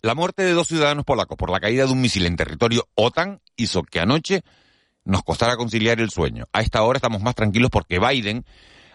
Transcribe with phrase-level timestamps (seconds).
[0.00, 3.40] La muerte de dos ciudadanos polacos por la caída de un misil en territorio OTAN
[3.56, 4.42] hizo que anoche
[5.04, 6.44] nos costara conciliar el sueño.
[6.52, 8.44] A esta hora estamos más tranquilos porque Biden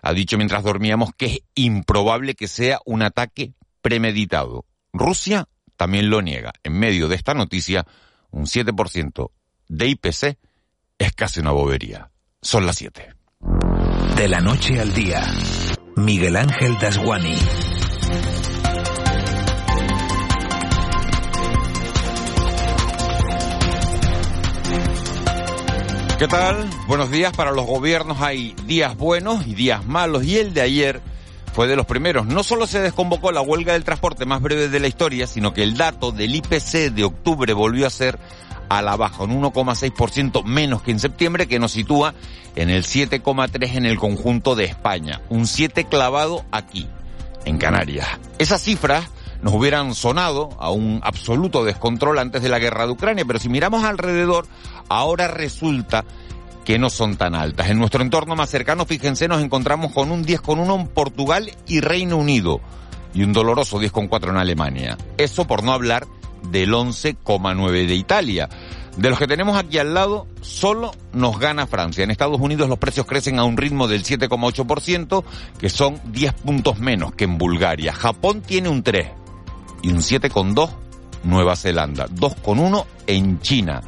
[0.02, 4.66] ha dicho mientras dormíamos que es improbable que sea un ataque premeditado.
[4.94, 6.54] Rusia también lo niega.
[6.64, 7.86] En medio de esta noticia,
[8.32, 9.32] un 7%
[9.68, 10.38] de IPC
[10.98, 12.12] es casi una bobería.
[12.42, 13.14] Son las 7.
[14.16, 15.22] De la noche al día,
[15.98, 17.36] Miguel Ángel Dasguani.
[26.20, 26.70] ¿Qué tal?
[26.88, 27.34] Buenos días.
[27.36, 31.02] Para los gobiernos hay días buenos y días malos y el de ayer
[31.54, 32.28] fue de los primeros.
[32.28, 35.64] No solo se desconvocó la huelga del transporte más breve de la historia, sino que
[35.64, 38.20] el dato del IPC de octubre volvió a ser
[38.70, 42.14] a la baja, un 1,6% menos que en septiembre, que nos sitúa
[42.56, 45.22] en el 7,3% en el conjunto de España.
[45.30, 46.88] Un 7 clavado aquí,
[47.46, 48.08] en Canarias.
[48.38, 49.10] Esas cifras
[49.44, 53.50] nos hubieran sonado a un absoluto descontrol antes de la guerra de Ucrania, pero si
[53.50, 54.48] miramos alrededor,
[54.88, 56.06] ahora resulta
[56.64, 57.70] que no son tan altas.
[57.70, 62.16] En nuestro entorno más cercano, fíjense, nos encontramos con un 10,1 en Portugal y Reino
[62.16, 62.62] Unido
[63.14, 64.98] y un doloroso 10,4 en Alemania.
[65.18, 66.08] Eso por no hablar
[66.50, 68.50] del 11,9 de Italia.
[68.96, 72.06] De los que tenemos aquí al lado, solo nos gana Francia.
[72.06, 75.24] En Estados Unidos los precios crecen a un ritmo del 7,8%,
[75.60, 77.92] que son 10 puntos menos que en Bulgaria.
[77.92, 79.23] Japón tiene un 3
[79.84, 80.72] y un 7,2
[81.24, 83.82] Nueva Zelanda, 2,1 en China.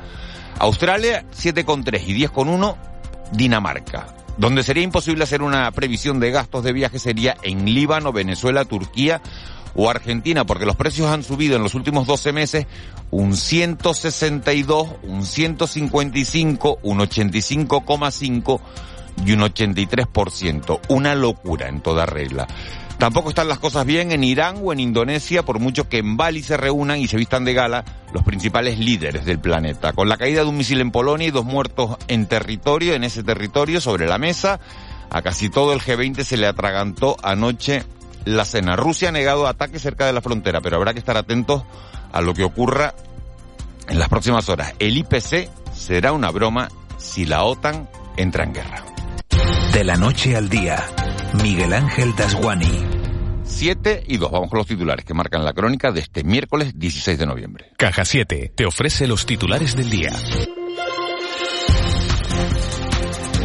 [0.59, 2.75] Australia 7,3 y 10,1
[3.31, 4.07] Dinamarca.
[4.37, 9.21] Donde sería imposible hacer una previsión de gastos de viaje sería en Líbano, Venezuela, Turquía
[9.75, 12.67] o Argentina, porque los precios han subido en los últimos 12 meses
[13.11, 18.61] un 162, un 155, un 85,5
[19.25, 20.79] y un 83%.
[20.89, 22.47] Una locura en toda regla.
[22.97, 26.41] Tampoco están las cosas bien en Irán o en Indonesia, por mucho que en Bali
[26.41, 27.83] se reúnan y se vistan de gala
[28.13, 29.93] los principales líderes del planeta.
[29.93, 33.23] Con la caída de un misil en Polonia y dos muertos en territorio, en ese
[33.23, 34.59] territorio, sobre la mesa,
[35.09, 37.83] a casi todo el G20 se le atragantó anoche
[38.23, 38.75] la cena.
[38.75, 41.63] Rusia ha negado ataques cerca de la frontera, pero habrá que estar atentos
[42.11, 42.95] a lo que ocurra
[43.89, 44.73] en las próximas horas.
[44.79, 48.83] El IPC será una broma si la OTAN entra en guerra.
[49.73, 50.83] De la noche al día,
[51.41, 52.85] Miguel Ángel Dasguani.
[53.43, 54.31] 7 y 2.
[54.31, 57.71] Vamos con los titulares que marcan la crónica de este miércoles 16 de noviembre.
[57.77, 60.11] Caja 7 te ofrece los titulares del día.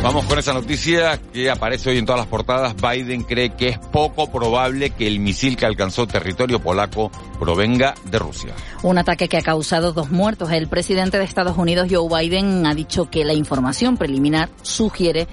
[0.03, 2.75] Vamos con esa noticia que aparece hoy en todas las portadas.
[2.75, 8.19] Biden cree que es poco probable que el misil que alcanzó territorio polaco provenga de
[8.19, 8.55] Rusia.
[8.83, 10.51] Un ataque que ha causado dos muertos.
[10.53, 15.29] El presidente de Estados Unidos, Joe Biden, ha dicho que la información preliminar sugiere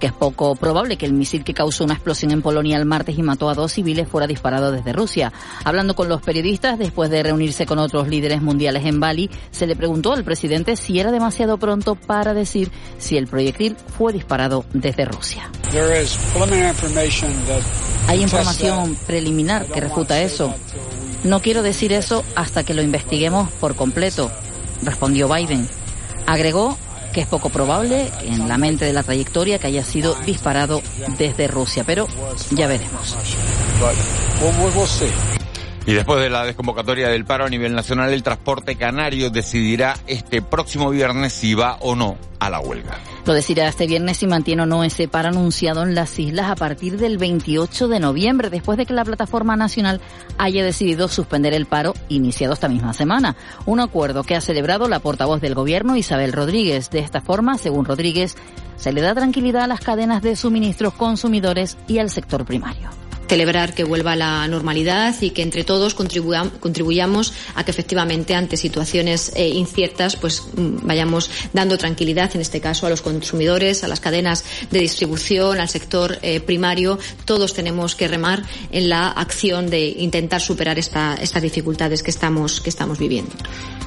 [0.00, 3.16] que es poco probable que el misil que causó una explosión en Polonia el martes
[3.16, 5.32] y mató a dos civiles fuera disparado desde Rusia.
[5.62, 9.76] Hablando con los periodistas, después de reunirse con otros líderes mundiales en Bali, se le
[9.76, 15.04] preguntó al presidente si era demasiado pronto para decir si el proyectil fue disparado desde
[15.04, 15.50] Rusia.
[18.08, 20.52] Hay información preliminar que refuta eso.
[21.22, 24.30] No quiero decir eso hasta que lo investiguemos por completo,
[24.82, 25.68] respondió Biden.
[26.26, 26.78] Agregó
[27.12, 30.82] que es poco probable en la mente de la trayectoria que haya sido disparado
[31.18, 32.06] desde Rusia, pero
[32.50, 33.16] ya veremos.
[35.86, 40.42] Y después de la desconvocatoria del paro a nivel nacional, el transporte canario decidirá este
[40.42, 42.98] próximo viernes si va o no a la huelga.
[43.24, 46.54] Lo decidirá este viernes si mantiene o no ese paro anunciado en las islas a
[46.54, 50.00] partir del 28 de noviembre, después de que la plataforma nacional
[50.36, 53.36] haya decidido suspender el paro iniciado esta misma semana.
[53.64, 56.90] Un acuerdo que ha celebrado la portavoz del gobierno Isabel Rodríguez.
[56.90, 58.36] De esta forma, según Rodríguez,
[58.76, 62.90] se le da tranquilidad a las cadenas de suministros consumidores y al sector primario
[63.30, 68.56] celebrar que vuelva a la normalidad y que entre todos contribuyamos a que efectivamente ante
[68.56, 73.88] situaciones eh, inciertas pues mm, vayamos dando tranquilidad en este caso a los consumidores, a
[73.88, 76.98] las cadenas de distribución, al sector eh, primario.
[77.24, 78.42] Todos tenemos que remar
[78.72, 83.32] en la acción de intentar superar esta, estas dificultades que estamos, que estamos viviendo.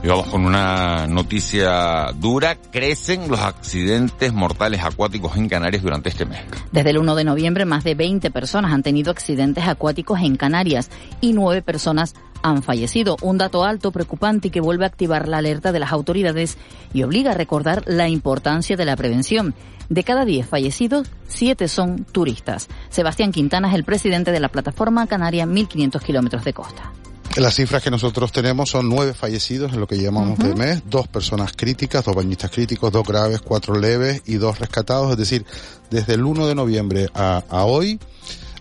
[0.03, 2.55] Y vamos con una noticia dura.
[2.55, 6.41] Crecen los accidentes mortales acuáticos en Canarias durante este mes.
[6.71, 10.35] Desde el 1 de noviembre, más de 20 personas han tenido accidentes accidentes acuáticos en
[10.35, 12.13] Canarias y nueve personas
[12.43, 13.17] han fallecido.
[13.21, 16.57] Un dato alto, preocupante y que vuelve a activar la alerta de las autoridades
[16.93, 19.55] y obliga a recordar la importancia de la prevención.
[19.89, 22.67] De cada diez fallecidos, siete son turistas.
[22.89, 26.91] Sebastián Quintana es el presidente de la plataforma canaria 1500 kilómetros de costa.
[27.35, 31.07] Las cifras que nosotros tenemos son nueve fallecidos en lo que llamamos de mes, dos
[31.07, 35.11] personas críticas, dos bañistas críticos, dos graves, cuatro leves y dos rescatados.
[35.11, 35.43] Es decir,
[35.89, 37.99] desde el 1 de noviembre a, a hoy,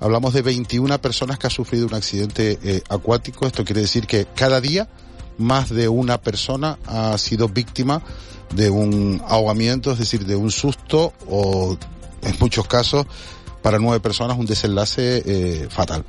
[0.03, 3.47] hablamos de 21 personas que han sufrido un accidente eh, acuático.
[3.47, 4.89] Esto quiere decir que cada día
[5.39, 8.03] más de una persona ha sido víctima
[8.55, 11.79] de un ahogamiento, es decir, de un susto o,
[12.23, 13.07] en muchos casos,
[13.63, 16.05] para nueve personas un desenlace eh, fatal.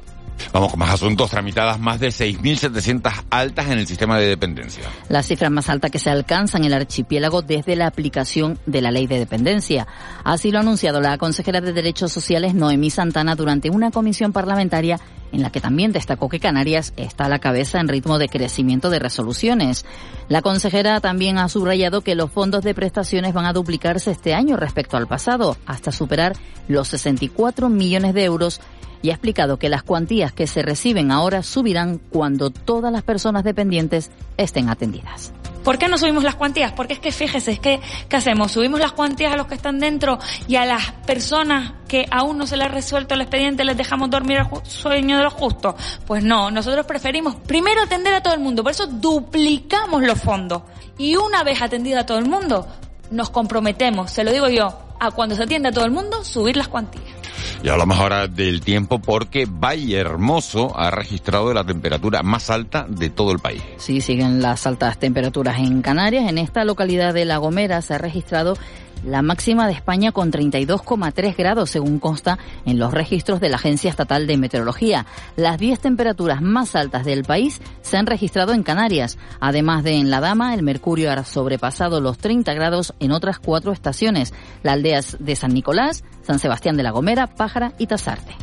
[0.51, 1.29] Vamos con más asuntos.
[1.29, 4.83] Tramitadas más de 6.700 altas en el sistema de dependencia.
[5.09, 8.91] La cifra más alta que se alcanza en el archipiélago desde la aplicación de la
[8.91, 9.87] ley de dependencia.
[10.23, 14.99] Así lo ha anunciado la consejera de Derechos Sociales Noemí Santana durante una comisión parlamentaria
[15.33, 18.89] en la que también destacó que Canarias está a la cabeza en ritmo de crecimiento
[18.89, 19.83] de resoluciones.
[20.29, 24.55] La consejera también ha subrayado que los fondos de prestaciones van a duplicarse este año
[24.57, 26.33] respecto al pasado, hasta superar
[26.67, 28.61] los 64 millones de euros
[29.03, 33.43] y ha explicado que las cuantías que se reciben ahora subirán cuando todas las personas
[33.43, 35.33] dependientes estén atendidas.
[35.63, 36.73] ¿Por qué no subimos las cuantías?
[36.73, 37.79] Porque es que fíjese, es que,
[38.09, 38.51] ¿qué hacemos?
[38.51, 42.47] ¿Subimos las cuantías a los que están dentro y a las personas que aún no
[42.47, 45.75] se les ha resuelto el expediente les dejamos dormir el sueño de los justos?
[46.05, 50.63] Pues no, nosotros preferimos primero atender a todo el mundo, por eso duplicamos los fondos.
[50.97, 52.67] Y una vez atendida a todo el mundo,
[53.11, 56.57] nos comprometemos, se lo digo yo, a cuando se atienda a todo el mundo, subir
[56.57, 57.22] las cuantías.
[57.63, 63.09] Y hablamos ahora del tiempo porque Valle Hermoso ha registrado la temperatura más alta de
[63.09, 63.61] todo el país.
[63.77, 66.29] Sí, siguen las altas temperaturas en Canarias.
[66.29, 68.57] En esta localidad de La Gomera se ha registrado
[69.05, 73.89] la máxima de España con 32,3 grados, según consta en los registros de la Agencia
[73.89, 75.05] Estatal de Meteorología.
[75.35, 79.17] Las 10 temperaturas más altas del país se han registrado en Canarias.
[79.39, 83.71] Además de en La Dama, el mercurio ha sobrepasado los 30 grados en otras cuatro
[83.71, 84.33] estaciones,
[84.63, 88.33] las aldeas de San Nicolás, San Sebastián de la Gomera, Pájara y Tazarte.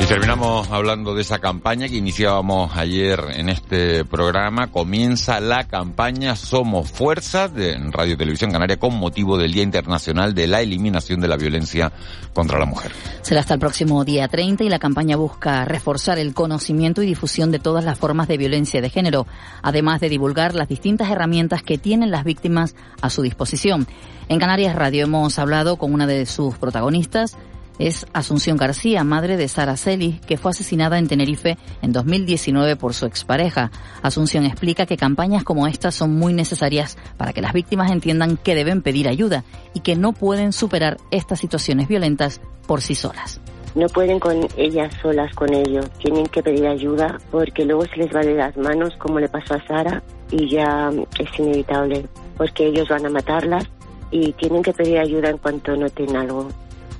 [0.00, 4.68] Y terminamos hablando de esa campaña que iniciábamos ayer en este programa.
[4.68, 10.46] Comienza la campaña Somos Fuerza de Radio Televisión Canaria con motivo del Día Internacional de
[10.46, 11.92] la Eliminación de la Violencia
[12.32, 12.92] contra la Mujer.
[13.20, 17.50] Será hasta el próximo día 30 y la campaña busca reforzar el conocimiento y difusión
[17.50, 19.26] de todas las formas de violencia de género,
[19.62, 23.86] además de divulgar las distintas herramientas que tienen las víctimas a su disposición.
[24.30, 27.36] En Canarias Radio hemos hablado con una de sus protagonistas,
[27.80, 32.92] es Asunción García, madre de Sara Celis, que fue asesinada en Tenerife en 2019 por
[32.92, 33.70] su expareja.
[34.02, 38.54] Asunción explica que campañas como estas son muy necesarias para que las víctimas entiendan que
[38.54, 43.40] deben pedir ayuda y que no pueden superar estas situaciones violentas por sí solas.
[43.74, 48.14] No pueden con ellas solas con ello, tienen que pedir ayuda porque luego se les
[48.14, 52.04] va de las manos como le pasó a Sara y ya es inevitable
[52.36, 53.64] porque ellos van a matarlas
[54.10, 56.48] y tienen que pedir ayuda en cuanto noten algo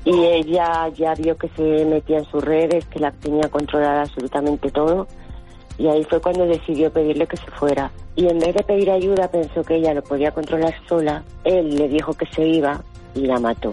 [0.04, 4.70] y ella ya vio que se metía en sus redes, que la tenía controlada absolutamente
[4.70, 5.06] todo
[5.80, 7.90] y ahí fue cuando decidió pedirle que se fuera.
[8.14, 11.88] Y en vez de pedir ayuda pensó que ella lo podía controlar sola, él le
[11.88, 12.82] dijo que se iba
[13.14, 13.72] y la mató.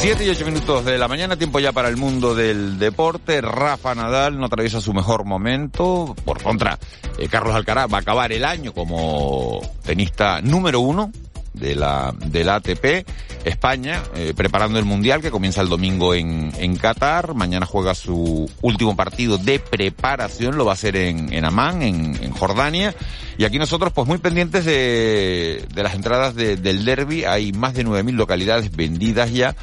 [0.00, 3.40] 7 y 8 minutos de la mañana, tiempo ya para el mundo del deporte.
[3.40, 6.14] Rafa Nadal no atraviesa su mejor momento.
[6.24, 6.78] Por contra,
[7.18, 11.10] eh, Carlos Alcaraz va a acabar el año como tenista número uno
[11.54, 13.08] de la, de ATP.
[13.44, 17.34] España, eh, preparando el Mundial que comienza el domingo en, en Qatar.
[17.34, 22.22] Mañana juega su último partido de preparación, lo va a hacer en, en Amán, en,
[22.22, 22.94] en Jordania.
[23.36, 27.24] Y aquí nosotros, pues muy pendientes de, de las entradas de, del derby.
[27.24, 29.54] Hay más de 9.000 localidades vendidas ya.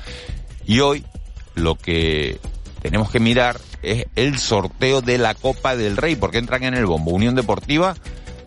[0.65, 1.03] Y hoy
[1.55, 2.39] lo que
[2.81, 6.85] tenemos que mirar es el sorteo de la Copa del Rey, porque entran en el
[6.85, 7.95] bombo Unión Deportiva,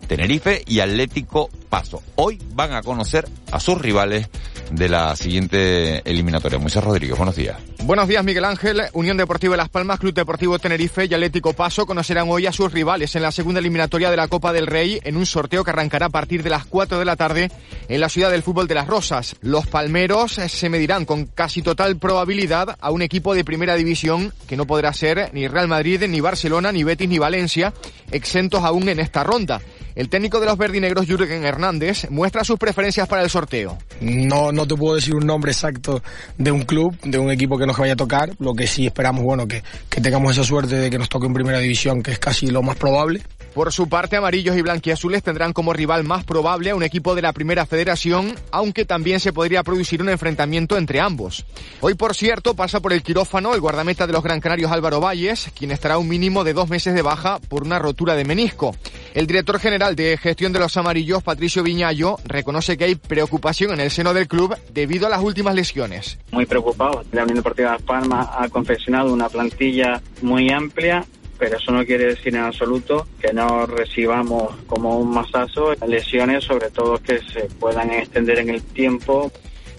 [0.09, 2.01] Tenerife y Atlético Paso.
[2.15, 4.27] Hoy van a conocer a sus rivales
[4.71, 6.57] de la siguiente eliminatoria.
[6.57, 7.57] Moisés Rodríguez, buenos días.
[7.85, 8.81] Buenos días, Miguel Ángel.
[8.93, 12.71] Unión Deportiva de Las Palmas, Club Deportivo Tenerife y Atlético Paso conocerán hoy a sus
[12.71, 16.07] rivales en la segunda eliminatoria de la Copa del Rey en un sorteo que arrancará
[16.07, 17.49] a partir de las 4 de la tarde
[17.87, 19.37] en la ciudad del fútbol de Las Rosas.
[19.41, 24.57] Los palmeros se medirán con casi total probabilidad a un equipo de primera división que
[24.57, 27.73] no podrá ser ni Real Madrid, ni Barcelona, ni Betis, ni Valencia,
[28.11, 29.61] exentos aún en esta ronda.
[29.95, 33.77] El técnico de los verdinegros, Jürgen Hernández, muestra sus preferencias para el sorteo.
[33.99, 36.01] No, no te puedo decir un nombre exacto
[36.37, 38.31] de un club, de un equipo que nos vaya a tocar.
[38.39, 41.33] Lo que sí esperamos, bueno, que, que tengamos esa suerte de que nos toque en
[41.33, 43.21] primera división, que es casi lo más probable.
[43.59, 47.21] Por su parte, amarillos y blanquiazules tendrán como rival más probable a un equipo de
[47.21, 51.45] la primera federación, aunque también se podría producir un enfrentamiento entre ambos.
[51.81, 55.51] Hoy, por cierto, pasa por el quirófano el guardameta de los Gran Canarios Álvaro Valles,
[55.53, 58.73] quien estará un mínimo de dos meses de baja por una rotura de menisco.
[59.13, 63.81] El director general de gestión de los amarillos, Patricio Viñayo, reconoce que hay preocupación en
[63.81, 66.17] el seno del club debido a las últimas lesiones.
[66.31, 67.03] Muy preocupado.
[67.11, 71.05] La Unión Deportiva de Las ha confeccionado una plantilla muy amplia
[71.39, 76.69] pero eso no quiere decir en absoluto que no recibamos como un masazo lesiones, sobre
[76.69, 79.31] todo que se puedan extender en el tiempo.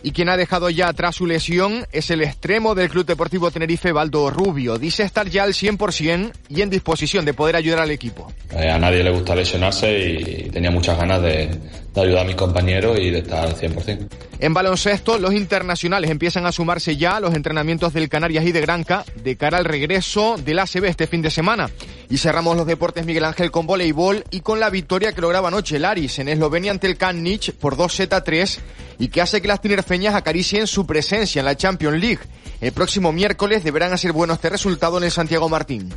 [0.02, 3.92] Y quien ha dejado ya atrás su lesión es el extremo del Club Deportivo Tenerife,
[3.92, 4.78] Baldo Rubio.
[4.78, 8.32] Dice estar ya al 100% y en disposición de poder ayudar al equipo.
[8.50, 11.50] Eh, a nadie le gusta lesionarse y tenía muchas ganas de,
[11.94, 14.08] de ayudar a mis compañeros y de estar al 100%.
[14.38, 18.60] En baloncesto, los internacionales empiezan a sumarse ya a los entrenamientos del Canarias y de
[18.60, 21.68] Granca de cara al regreso del ACB este fin de semana.
[22.08, 25.76] Y cerramos los deportes Miguel Ángel con voleibol y con la victoria que lograba anoche
[25.76, 28.60] el Aris en Eslovenia ante el Kannich por 2 z 3
[28.98, 32.20] y que hace que las tinerfeñas acaricien su presencia en la Champions League.
[32.60, 35.92] El próximo miércoles deberán hacer bueno este resultado en el Santiago Martín.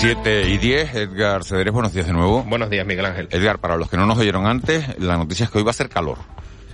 [0.00, 2.44] 7 y 10, Edgar Cederes, buenos días de nuevo.
[2.44, 3.26] Buenos días, Miguel Ángel.
[3.32, 5.74] Edgar, para los que no nos oyeron antes, la noticia es que hoy va a
[5.74, 6.18] ser calor.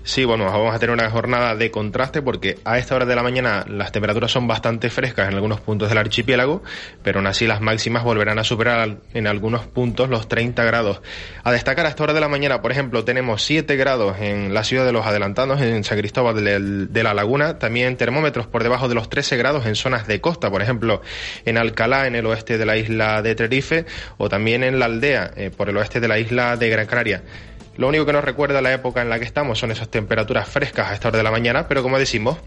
[0.06, 3.22] Sí, bueno, vamos a tener una jornada de contraste porque a esta hora de la
[3.22, 6.62] mañana las temperaturas son bastante frescas en algunos puntos del archipiélago,
[7.02, 11.00] pero aún así las máximas volverán a superar en algunos puntos los 30 grados.
[11.42, 14.62] A destacar a esta hora de la mañana, por ejemplo, tenemos 7 grados en la
[14.62, 18.94] ciudad de los Adelantados, en San Cristóbal de la Laguna, también termómetros por debajo de
[18.94, 21.00] los 13 grados en zonas de costa, por ejemplo,
[21.46, 23.86] en Alcalá, en el oeste de la isla de Tenerife,
[24.18, 27.22] o también en la aldea, eh, por el oeste de la isla de Gran Canaria.
[27.76, 30.90] Lo único que nos recuerda la época en la que estamos son esas temperaturas frescas
[30.90, 32.38] a esta hora de la mañana, pero como decimos,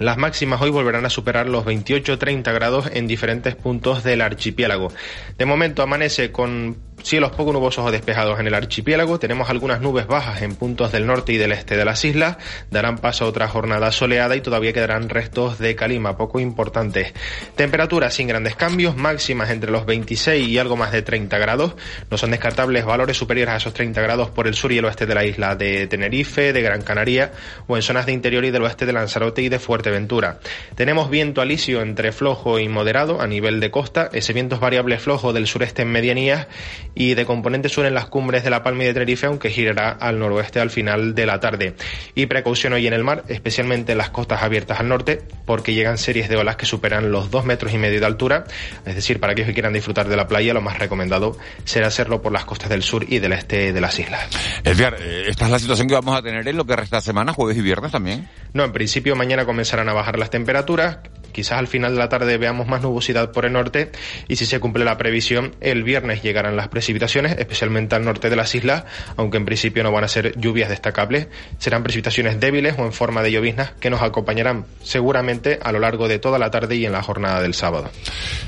[0.00, 4.90] las máximas hoy volverán a superar los 28-30 grados en diferentes puntos del archipiélago.
[5.36, 9.18] De momento amanece con cielos poco nubosos o despejados en el archipiélago.
[9.18, 12.36] Tenemos algunas nubes bajas en puntos del norte y del este de las islas.
[12.70, 17.12] Darán paso a otra jornada soleada y todavía quedarán restos de calima poco importantes.
[17.56, 21.74] Temperaturas sin grandes cambios, máximas entre los 26 y algo más de 30 grados.
[22.10, 25.06] No son descartables valores superiores a esos 30 grados por el sur y el oeste
[25.06, 27.32] de la isla de Tenerife, de Gran Canaria
[27.66, 29.58] o en zonas de interior y del oeste de Lanzarote y de
[29.90, 30.38] Fuerteventura.
[30.76, 34.08] Tenemos viento alisio entre flojo y moderado a nivel de costa.
[34.12, 36.46] Ese viento es variable flojo del sureste en medianías
[36.94, 39.90] y de componente sur en las cumbres de La Palma y de Tenerife, aunque girará
[39.90, 41.74] al noroeste al final de la tarde.
[42.14, 45.98] Y precaución hoy en el mar, especialmente en las costas abiertas al norte, porque llegan
[45.98, 48.44] series de olas que superan los dos metros y medio de altura.
[48.86, 52.22] Es decir, para aquellos que quieran disfrutar de la playa, lo más recomendado será hacerlo
[52.22, 54.28] por las costas del sur y del este de las islas.
[54.62, 57.32] Edgar, eh, ¿esta es la situación que vamos a tener en lo que resta semana,
[57.32, 58.28] jueves y viernes también?
[58.52, 60.98] No, en principio mañana comenzarán a bajar las temperaturas,
[61.30, 63.92] quizás al final de la tarde veamos más nubosidad por el norte
[64.26, 68.34] y si se cumple la previsión, el viernes llegarán las precipitaciones, especialmente al norte de
[68.34, 68.82] las islas,
[69.16, 73.22] aunque en principio no van a ser lluvias destacables, serán precipitaciones débiles o en forma
[73.22, 76.90] de lloviznas que nos acompañarán seguramente a lo largo de toda la tarde y en
[76.90, 77.92] la jornada del sábado.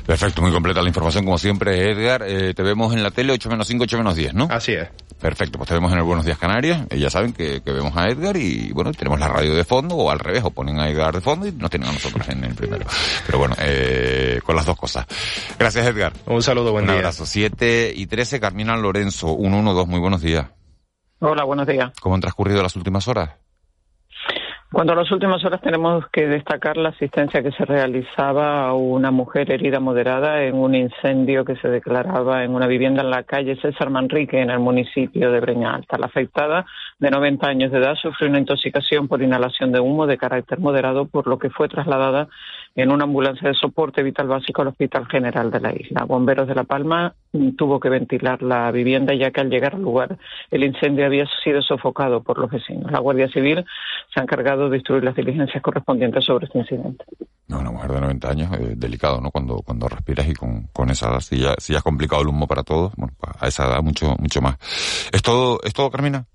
[0.04, 2.24] Perfecto, muy completa la información como siempre, Edgar.
[2.26, 4.48] Eh, te vemos en la tele 8 menos 5, 8 menos 10, ¿no?
[4.50, 4.88] Así es.
[5.22, 6.84] Perfecto, pues te vemos en el Buenos Días Canarias.
[6.90, 9.94] Eh, ya saben que, que, vemos a Edgar y bueno, tenemos la radio de fondo
[9.94, 12.42] o al revés, o ponen a Edgar de fondo y nos tienen a nosotros en
[12.42, 12.84] el primero.
[13.24, 15.06] Pero bueno, eh, con las dos cosas.
[15.56, 16.12] Gracias Edgar.
[16.26, 16.96] Un saludo, buen Un día.
[16.96, 17.24] abrazo.
[17.24, 20.48] 7 y 13, Carmina Lorenzo, 112, muy buenos días.
[21.20, 21.92] Hola, buenos días.
[22.00, 23.30] ¿Cómo han transcurrido las últimas horas?
[24.72, 29.10] Cuando a las últimas horas tenemos que destacar la asistencia que se realizaba a una
[29.10, 33.60] mujer herida moderada en un incendio que se declaraba en una vivienda en la calle
[33.60, 35.98] César Manrique, en el municipio de Breña Alta.
[35.98, 36.64] La afectada,
[36.98, 41.04] de 90 años de edad, sufrió una intoxicación por inhalación de humo de carácter moderado,
[41.04, 42.28] por lo que fue trasladada
[42.74, 46.04] en una ambulancia de soporte vital básico al Hospital General de la isla.
[46.04, 47.14] Bomberos de La Palma
[47.56, 50.18] tuvo que ventilar la vivienda ya que al llegar al lugar
[50.50, 52.90] el incendio había sido sofocado por los vecinos.
[52.90, 53.64] La Guardia Civil
[54.12, 57.04] se ha encargado de instruir las diligencias correspondientes sobre este incidente.
[57.48, 59.30] No, una mujer de 90 años, eh, delicado, ¿no?
[59.30, 62.28] Cuando, cuando respiras y con, con esa edad, si ya, si ya es complicado el
[62.28, 64.56] humo para todos, bueno, a esa edad mucho, mucho más.
[65.12, 66.26] ¿Es todo, es todo, Carmina?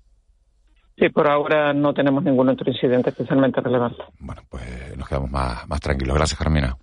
[0.98, 4.02] Sí, por ahora no tenemos ningún otro incidente especialmente relevante.
[4.18, 6.16] Bueno, pues nos quedamos más, más tranquilos.
[6.16, 6.76] Gracias, Carmina.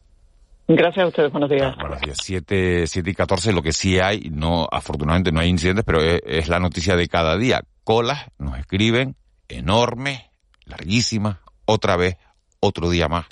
[0.67, 1.75] Gracias a ustedes, buenos días.
[1.75, 2.17] Buenos días.
[2.22, 6.22] 7, 7 y 14, lo que sí hay, no, afortunadamente no hay incidentes, pero es,
[6.25, 7.62] es la noticia de cada día.
[7.84, 9.15] Colas nos escriben,
[9.48, 10.22] enormes,
[10.65, 12.17] larguísimas, otra vez,
[12.62, 13.25] otro día más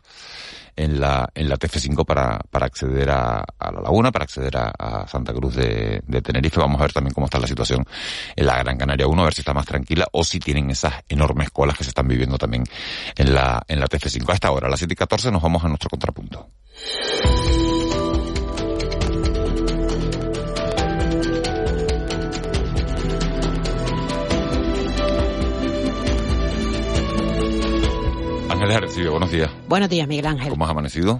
[0.75, 4.71] en la, en la TF5 para, para acceder a, a la laguna, para acceder a,
[4.77, 6.59] a Santa Cruz de, de, Tenerife.
[6.59, 7.85] Vamos a ver también cómo está la situación
[8.35, 10.93] en la Gran Canaria 1, a ver si está más tranquila o si tienen esas
[11.09, 12.63] enormes colas que se están viviendo también
[13.15, 14.29] en la, en la TF5.
[14.29, 16.47] A esta hora, a las 7 y 14, nos vamos a nuestro contrapunto.
[28.73, 29.51] Ángeles Arecibe, buenos días.
[29.67, 30.49] Buenos días, Miguel Ángel.
[30.49, 31.19] ¿Cómo has amanecido?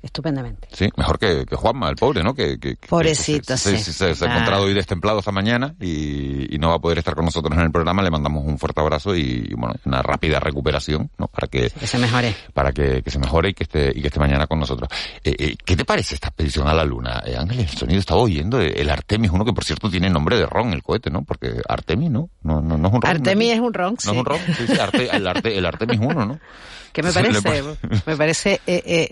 [0.00, 0.68] Estupendamente.
[0.72, 2.32] Sí, mejor que, que Juanma, el pobre, ¿no?
[2.32, 3.78] Que, que, Pobrecito, que sí.
[3.78, 6.98] Se, se, se, ha encontrado hoy destemplado esta mañana y, y, no va a poder
[6.98, 8.02] estar con nosotros en el programa.
[8.02, 11.26] Le mandamos un fuerte abrazo y, bueno, una rápida recuperación, ¿no?
[11.26, 12.32] Para que, se mejore.
[12.54, 14.88] Para que, se mejore y que esté, y que esté mañana con nosotros.
[15.24, 17.20] Eh, eh, ¿Qué te parece esta expedición a la Luna?
[17.26, 20.38] Eh, Ángel, el sonido estaba oyendo, eh, el Artemis, uno que por cierto tiene nombre
[20.38, 21.24] de ron, el cohete, ¿no?
[21.24, 22.30] Porque Artemis, ¿no?
[22.42, 23.10] No, no, no es un ron.
[23.10, 23.54] Artemis ¿no?
[23.54, 24.06] es un ron, sí.
[24.06, 26.38] No es un ron, sí, sí, Arte, el, Arte, el Artemis 1, ¿no?
[26.92, 27.76] que me parece
[28.06, 29.08] me parece eh,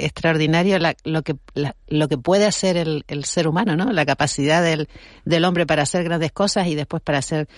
[0.76, 4.06] eh, la, lo que la, lo que puede hacer el, el, ser humano no la
[4.06, 4.88] capacidad del,
[5.24, 7.48] del hombre para hacer grandes cosas y después para hacer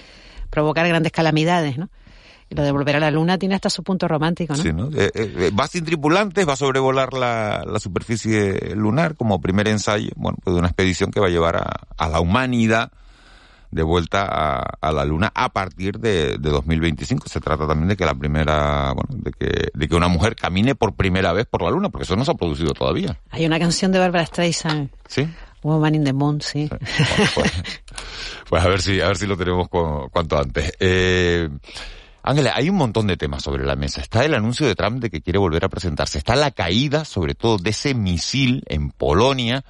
[0.50, 1.90] provocar grandes calamidades no
[2.50, 5.50] lo de volver a la luna tiene hasta su punto romántico no no eh, eh,
[5.58, 10.54] va sin tripulantes va a sobrevolar la, la superficie lunar como primer ensayo bueno pues
[10.54, 12.90] de una expedición que va a llevar a, a la humanidad
[13.70, 17.28] de vuelta a, a, la Luna a partir de, de, 2025.
[17.28, 20.74] Se trata también de que la primera, bueno, de que, de que una mujer camine
[20.74, 23.18] por primera vez por la Luna, porque eso no se ha producido todavía.
[23.30, 24.90] Hay una canción de Barbara Streisand.
[25.06, 25.28] Sí.
[25.62, 26.68] Woman in the Moon, sí.
[26.68, 26.74] sí.
[27.16, 27.52] Bueno, pues,
[28.48, 30.72] pues, a ver si, a ver si lo tenemos cu cuanto antes.
[30.78, 31.48] Eh,
[32.28, 34.02] Ángela, hay un montón de temas sobre la mesa.
[34.02, 36.18] Está el anuncio de Trump de que quiere volver a presentarse.
[36.18, 39.64] Está la caída, sobre todo, de ese misil en Polonia,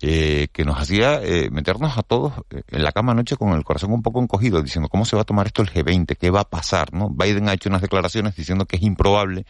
[0.00, 3.92] eh, que nos hacía eh, meternos a todos en la cama anoche con el corazón
[3.92, 6.48] un poco encogido, diciendo cómo se va a tomar esto el G20, qué va a
[6.48, 7.10] pasar, ¿no?
[7.10, 9.44] Biden ha hecho unas declaraciones diciendo que es improbable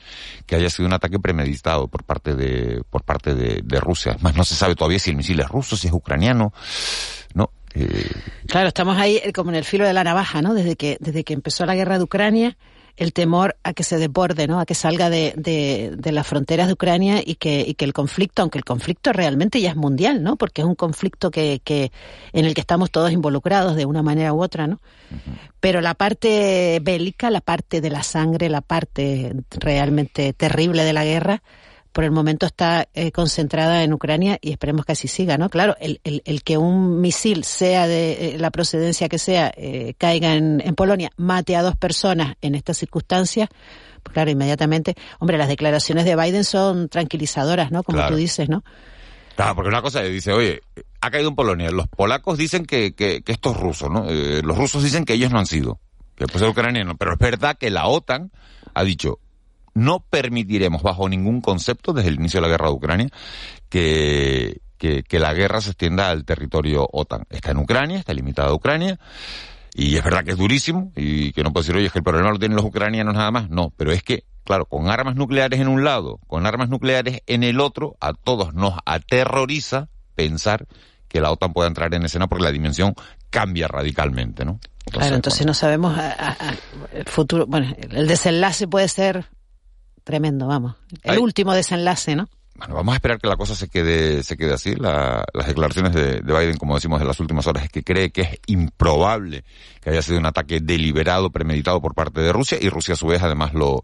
[0.44, 4.14] que haya sido un ataque premeditado por parte de, por parte de, de Rusia.
[4.14, 6.52] Además, no se sabe todavía si el misil es ruso, si es ucraniano, ¿no?
[7.74, 8.10] Eh...
[8.46, 10.54] Claro, estamos ahí como en el filo de la navaja, ¿no?
[10.54, 12.56] Desde que, desde que empezó la guerra de Ucrania,
[12.96, 14.58] el temor a que se desborde, ¿no?
[14.58, 17.92] A que salga de, de, de las fronteras de Ucrania y que, y que el
[17.92, 20.36] conflicto, aunque el conflicto realmente ya es mundial, ¿no?
[20.36, 21.92] Porque es un conflicto que, que
[22.32, 24.80] en el que estamos todos involucrados de una manera u otra, ¿no?
[25.10, 25.38] Uh -huh.
[25.60, 31.04] Pero la parte bélica, la parte de la sangre, la parte realmente terrible de la
[31.04, 31.42] guerra,
[31.98, 35.50] por el momento está eh, concentrada en Ucrania y esperemos que así siga, ¿no?
[35.50, 39.94] Claro, el, el, el que un misil, sea de eh, la procedencia que sea, eh,
[39.98, 43.48] caiga en, en, Polonia, mate a dos personas en estas circunstancias,
[44.04, 47.82] pues claro, inmediatamente, hombre, las declaraciones de Biden son tranquilizadoras, ¿no?
[47.82, 48.14] Como claro.
[48.14, 48.62] tú dices, ¿no?
[49.34, 50.60] Claro, porque una cosa dice, oye,
[51.00, 54.08] ha caído en Polonia, los polacos dicen que, que, que esto es ruso, ¿no?
[54.08, 55.80] Eh, los rusos dicen que ellos no han sido,
[56.14, 58.30] que puede ser ucraniano, pero es verdad que la OTAN
[58.72, 59.18] ha dicho,
[59.78, 63.08] no permitiremos bajo ningún concepto desde el inicio de la guerra de Ucrania
[63.68, 67.24] que, que, que, la guerra se extienda al territorio OTAN.
[67.30, 68.98] Está en Ucrania, está limitada a Ucrania,
[69.74, 72.04] y es verdad que es durísimo, y que no puedo decir, oye, es que el
[72.04, 73.50] problema lo tienen los ucranianos nada más.
[73.50, 77.44] No, pero es que, claro, con armas nucleares en un lado, con armas nucleares en
[77.44, 80.66] el otro, a todos nos aterroriza pensar
[81.06, 82.94] que la OTAN pueda entrar en escena porque la dimensión
[83.30, 84.58] cambia radicalmente, ¿no?
[84.86, 85.50] Entonces, claro, entonces bueno.
[85.50, 86.54] no sabemos a, a, a
[86.92, 89.26] el futuro, bueno, el desenlace puede ser
[90.08, 90.74] tremendo, vamos.
[91.02, 92.30] El último desenlace, ¿no?
[92.54, 94.74] Bueno, vamos a esperar que la cosa se quede, se quede así.
[94.74, 98.10] La, las declaraciones de, de, Biden, como decimos, de las últimas horas, es que cree
[98.10, 99.44] que es improbable
[99.82, 103.06] que haya sido un ataque deliberado, premeditado por parte de Rusia, y Rusia a su
[103.06, 103.82] vez además lo,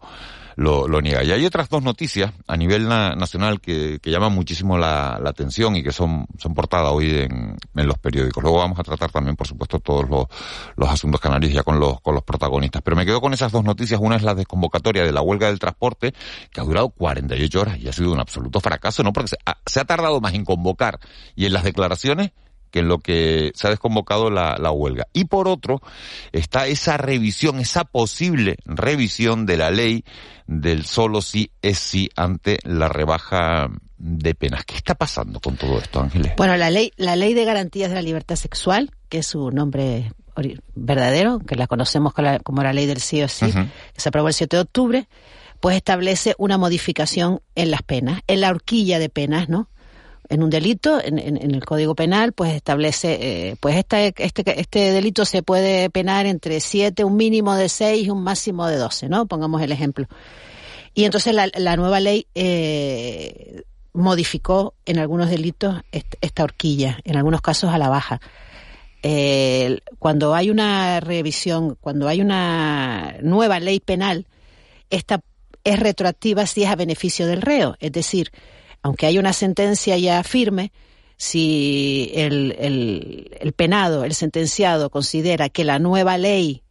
[0.55, 1.23] lo, lo niega.
[1.23, 5.29] Y hay otras dos noticias a nivel na, nacional que, que llaman muchísimo la, la,
[5.29, 8.41] atención y que son, son portadas hoy en, en, los periódicos.
[8.41, 10.25] Luego vamos a tratar también, por supuesto, todos los,
[10.75, 12.81] los asuntos canarios ya con los, con los protagonistas.
[12.81, 13.99] Pero me quedo con esas dos noticias.
[14.01, 16.13] Una es la desconvocatoria de la huelga del transporte,
[16.51, 19.11] que ha durado 48 horas y ha sido un absoluto fracaso, ¿no?
[19.11, 20.99] Porque se ha, se ha tardado más en convocar
[21.35, 22.31] y en las declaraciones
[22.75, 25.07] que en lo que se ha desconvocado la, la, huelga.
[25.13, 25.81] Y por otro,
[26.33, 30.03] está esa revisión, esa posible revisión de la ley
[30.45, 34.65] del solo sí es sí ante la rebaja de penas.
[34.65, 36.33] ¿Qué está pasando con todo esto, Ángeles?
[36.35, 40.11] Bueno, la ley, la ley de garantías de la libertad sexual, que es su nombre
[40.75, 43.69] verdadero, que la conocemos como la, como la ley del sí o sí, uh -huh.
[43.93, 45.07] que se aprobó el 7 de octubre,
[45.61, 49.69] pues establece una modificación en las penas, en la horquilla de penas, ¿no?
[50.29, 53.17] En un delito, en, el Código Penal, pues establece,
[53.49, 58.07] eh, pues este, este, este delito se puede penar entre siete, un mínimo de seis
[58.07, 59.25] y un máximo de doce, ¿no?
[59.25, 60.07] Pongamos el ejemplo.
[60.93, 67.41] Y entonces la, la nueva ley eh, modificó en algunos delitos esta horquilla, en algunos
[67.41, 68.19] casos a la baja.
[69.99, 74.25] cuando hay una revisión, cuando hay una nueva ley penal,
[74.89, 75.21] esta
[75.65, 77.75] es retroactiva si es a beneficio del reo.
[77.79, 78.31] Es decir,
[78.85, 80.71] aunque hay una sentencia ya firme,
[81.17, 86.61] si el, penado, el sentenciado, considera que la nueva ley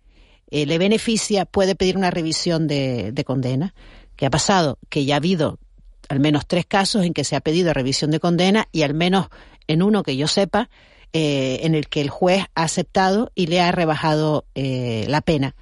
[0.48, 3.74] eh, le beneficia, puede pedir una revisión de, condena.
[4.14, 4.79] ¿Qué ha pasado?
[4.90, 5.59] Que ya ha habido
[6.09, 9.27] al menos tres casos en que se ha pedido revisión de condena y al menos
[9.66, 10.70] en uno que yo sepa,
[11.12, 15.57] eh, en el que el juez ha aceptado y le ha rebajado eh, la pena,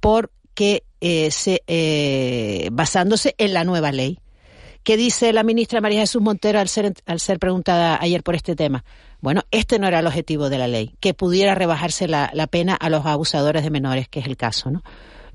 [0.00, 0.82] porque
[1.30, 4.18] se, basándose en la nueva ley.
[4.86, 8.54] ¿Qué dice la ministra María Jesús Montero al ser, al ser preguntada ayer por este
[8.54, 8.84] tema?
[9.20, 12.88] Bueno, este no era el objetivo de la ley, que pudiera rebajarse la, pena a
[12.88, 14.84] los abusadores de menores, que es el caso, ¿no?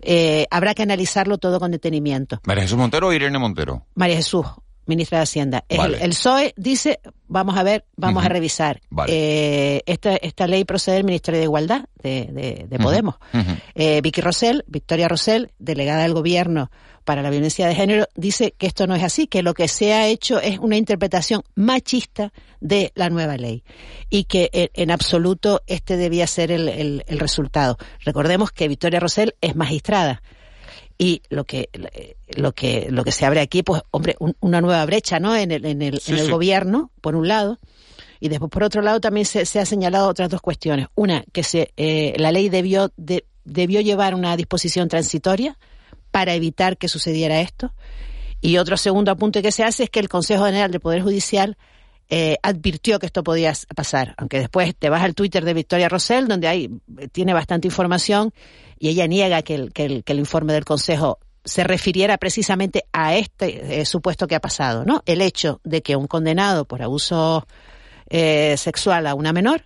[0.04, 2.40] Eh, habrá que analizarlo todo con detenimiento.
[2.46, 3.86] ¿María Jesús Montero o Irene Montero?
[3.94, 4.46] María Jesús,
[4.86, 5.66] ministra de Hacienda.
[5.70, 8.82] El, PSOE dice, vamos a ver, vamos a revisar.
[9.08, 13.16] Eh, esta, esta ley procede del Ministerio de Igualdad de, Podemos.
[13.76, 16.72] Eh, Vicky Rosell, Victoria Rosell, delegada del Gobierno
[17.04, 19.94] para la violencia de género dice que esto no es así, que lo que se
[19.94, 23.64] ha hecho es una interpretación machista de la nueva ley
[24.10, 27.78] y que en absoluto este debía ser el, resultado.
[28.02, 30.22] Recordemos que Victoria Rosell es magistrada
[31.02, 31.68] y lo que
[32.38, 35.66] lo que lo que se abre aquí pues hombre una nueva brecha no en el,
[35.66, 37.58] en el, en el gobierno por un lado.
[38.20, 40.90] Y después por otro lado también se, se ha señalado otras dos cuestiones.
[40.94, 42.92] Una que se eh, la ley debió
[43.44, 45.58] debió llevar una disposición transitoria
[46.12, 47.74] para evitar que sucediera esto.
[48.40, 51.58] Y otro segundo apunte que se hace es que el Consejo General del Poder Judicial
[52.10, 56.28] eh, advirtió que esto podía pasar, aunque después te vas al Twitter de Victoria Rosell,
[56.28, 56.70] donde hay,
[57.12, 58.34] tiene bastante información,
[58.82, 63.80] y ella niega que el, que el, informe del Consejo se refiriera precisamente a este
[63.80, 65.04] eh, supuesto que ha pasado, ¿no?
[65.06, 67.46] El hecho de que un condenado por abuso
[68.10, 69.66] eh, sexual a una menor,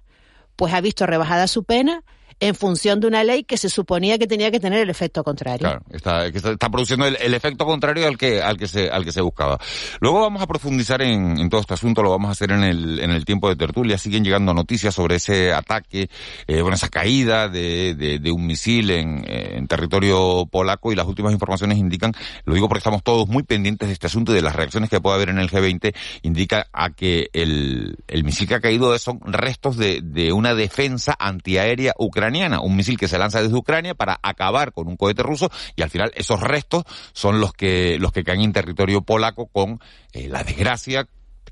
[0.58, 2.04] pues ha visto rebajada su pena
[2.40, 5.60] en función de una ley que se suponía que tenía que tener el efecto contrario.
[5.60, 9.22] Claro, está, está, produciendo el, efecto contrario al que, al que se, al que se
[9.22, 9.58] buscaba.
[10.02, 13.12] Luego vamos a profundizar en, todo este asunto, lo vamos a hacer en el, en
[13.12, 13.98] el tiempo de tertulia.
[13.98, 16.10] Siguen llegando noticias sobre ese ataque,
[16.48, 21.32] eh, bueno, esa caída de, de, un misil en, en, territorio polaco y las últimas
[21.32, 22.12] informaciones indican,
[22.44, 25.00] lo digo porque estamos todos muy pendientes de este asunto y de las reacciones que
[25.00, 29.20] puede haber en el G20, indica a que el, el misil que ha caído son
[29.22, 32.25] restos de, de una defensa antiaérea ucraniana
[32.62, 35.90] un misil que se lanza desde Ucrania para acabar con un cohete ruso y al
[35.90, 36.84] final esos restos
[37.14, 39.80] son los que los que caen en territorio polaco con
[40.14, 41.08] eh, la desgracia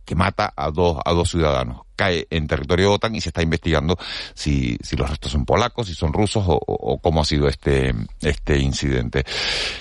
[0.05, 3.97] que mata a dos a dos ciudadanos cae en territorio OTAN y se está investigando
[4.33, 7.93] si, si los restos son polacos, si son rusos o, o, cómo ha sido este,
[8.21, 9.23] este incidente.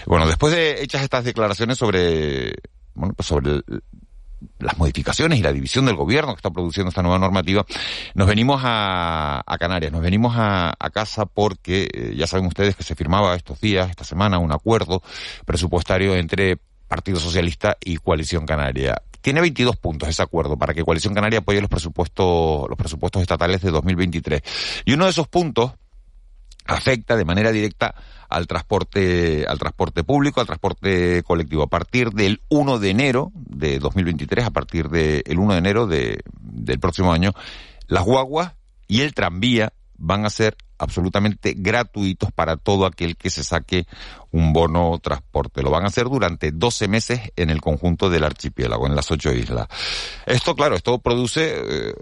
[0.07, 2.55] Bueno, después de hechas estas declaraciones sobre,
[2.95, 3.63] bueno, pues sobre
[4.59, 7.65] las modificaciones y la división del gobierno que está produciendo esta nueva normativa,
[8.15, 12.95] nos venimos a, Canarias, nos venimos a, casa porque eh, ya saben ustedes que se
[12.95, 15.03] firmaba estos días, esta semana, un acuerdo
[15.47, 19.01] presupuestario entre Partido Socialista y Coalición Canaria.
[19.23, 23.63] Tiene 22 puntos ese acuerdo para que Coalición Canaria apoye los presupuestos, los presupuestos estatales
[23.63, 24.43] de 2023.
[24.85, 25.73] Y uno de esos puntos
[26.73, 27.95] afecta de manera directa
[28.29, 31.63] al transporte, al transporte público, al transporte colectivo.
[31.65, 36.21] A partir del 1 de enero de 2023, a partir del 1 de enero de,
[36.41, 37.33] del próximo año,
[37.89, 38.55] las guaguas
[38.89, 43.87] y el tranvía van a ser absolutamente gratuitos para todo aquel que se saque
[44.33, 45.63] un bono transporte.
[45.63, 49.33] Lo van a hacer durante 12 meses en el conjunto del archipiélago, en las ocho
[49.33, 49.69] islas.
[50.27, 51.95] Esto, claro, esto produce eh,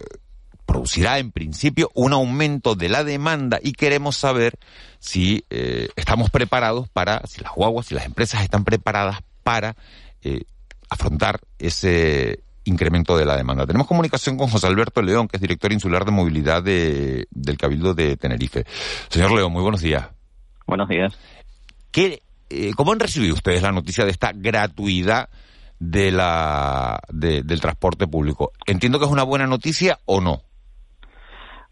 [0.70, 4.54] producirá en principio un aumento de la demanda y queremos saber
[5.00, 9.74] si eh, estamos preparados para, si las guaguas, y las empresas están preparadas para
[10.22, 10.44] eh,
[10.88, 13.66] afrontar ese incremento de la demanda.
[13.66, 17.92] Tenemos comunicación con José Alberto León, que es director insular de movilidad de, del Cabildo
[17.92, 18.64] de Tenerife.
[19.08, 20.06] Señor León, muy buenos días.
[20.68, 21.18] Buenos días.
[21.90, 25.30] ¿Qué, eh, ¿Cómo han recibido ustedes la noticia de esta gratuidad
[25.80, 28.52] de la, del transporte público?
[28.66, 30.44] Entiendo que es una buena noticia o no.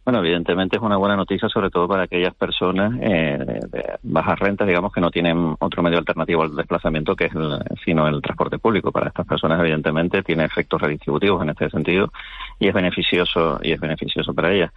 [0.08, 3.36] Bueno, evidentemente es una buena noticia, sobre todo para aquellas personas eh,
[3.70, 7.58] de bajas rentas, digamos, que no tienen otro medio alternativo al desplazamiento que es el,
[7.84, 8.90] sino el transporte público.
[8.90, 12.10] Para estas personas, evidentemente, tiene efectos redistributivos en este sentido
[12.58, 14.72] y es beneficioso y es beneficioso para ellas.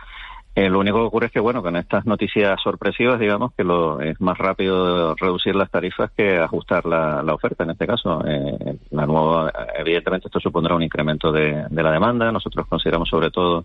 [0.53, 4.01] Eh, lo único que ocurre es que, bueno, con estas noticias sorpresivas, digamos que lo
[4.01, 8.21] es más rápido reducir las tarifas que ajustar la, la oferta en este caso.
[8.27, 12.33] Eh, la nueva, evidentemente, esto supondrá un incremento de, de la demanda.
[12.33, 13.63] Nosotros consideramos, sobre todo,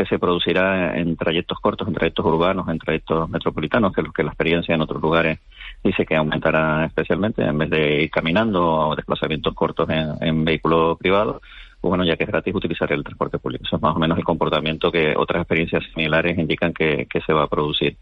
[0.00, 4.12] que se producirá en trayectos cortos, en trayectos urbanos, en trayectos metropolitanos, que es lo
[4.14, 5.38] que la experiencia en otros lugares
[5.84, 10.96] dice que aumentará especialmente, en vez de ir caminando o desplazamientos cortos en, en vehículos
[10.96, 11.42] privados
[11.80, 13.64] pues bueno, ya que es gratis utilizar el transporte público.
[13.64, 17.44] Eso es más o menos el comportamiento que otras experiencias similares indican que, se va
[17.44, 17.96] a producir.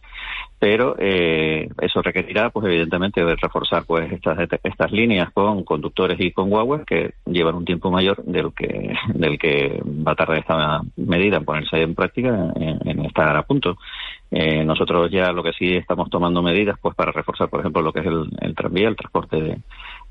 [0.59, 6.51] Pero eh, eso requerirá, pues evidentemente, reforzar pues estas estas líneas con conductores y con
[6.51, 11.37] guaguas que llevan un tiempo mayor del que del que va a tardar esta medida
[11.37, 13.77] en ponerse en práctica, en, estar a punto.
[14.31, 17.93] Eh, nosotros ya lo que sí estamos tomando medidas, pues para reforzar, por ejemplo, lo
[17.93, 19.59] que es el, el tranvía, el transporte de,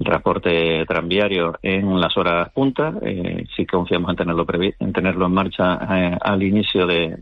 [0.04, 2.96] transporte tranviario en las horas puntas.
[3.02, 4.46] Eh, sí confiamos en tenerlo,
[4.80, 7.18] en tenerlo en marcha eh, al inicio de,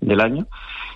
[0.00, 0.46] del año,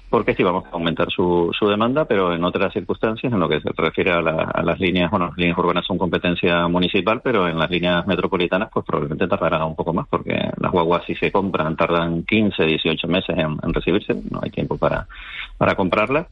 [0.09, 3.61] porque sí vamos a aumentar su, su demanda, pero en otras circunstancias, en lo que
[3.61, 7.59] se refiere a, a, las líneas, bueno, las líneas urbanas son competencia municipal, pero en
[7.59, 11.77] las líneas metropolitanas, pues probablemente tardará un poco más, porque las guaguas si se compran
[11.77, 15.07] tardan 15, 18 meses en, en recibirse, no hay tiempo para,
[15.59, 16.27] para comprarlas.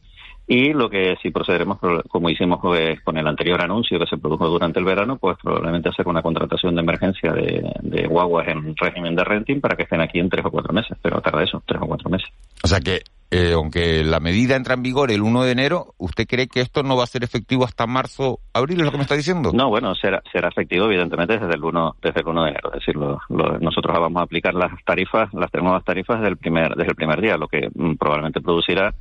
[0.53, 1.77] Y lo que sí procederemos,
[2.09, 5.87] como hicimos pues, con el anterior anuncio que se produjo durante el verano, pues probablemente
[5.87, 10.19] hacer una contratación de emergencia de, guaguas en régimen de renting para que estén aquí
[10.19, 12.27] en tres o cuatro meses, pero tarda eso, tres o cuatro meses.
[12.65, 12.99] O sea que,
[13.31, 16.83] eh, aunque la medida entra en vigor el 1 de enero, ¿usted cree que esto
[16.83, 19.51] no va a ser efectivo hasta marzo, abril, es lo que me está diciendo?
[19.53, 22.73] No, bueno, será, será efectivo evidentemente desde el 1, desde el 1 de enero.
[22.73, 26.89] Es decir, nosotros vamos a aplicar las tarifas, las nuevas tarifas desde el primer, desde
[26.89, 28.93] el primer día, lo que mm, probablemente producirá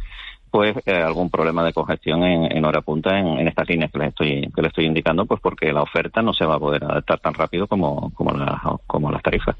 [0.50, 4.50] pues eh, algún problema de congestión en, hora punta en, estas líneas que les estoy
[4.54, 7.34] que le estoy indicando pues porque la oferta no se va a poder adaptar tan
[7.34, 8.32] rápido como como,
[8.86, 9.56] como las tarifas.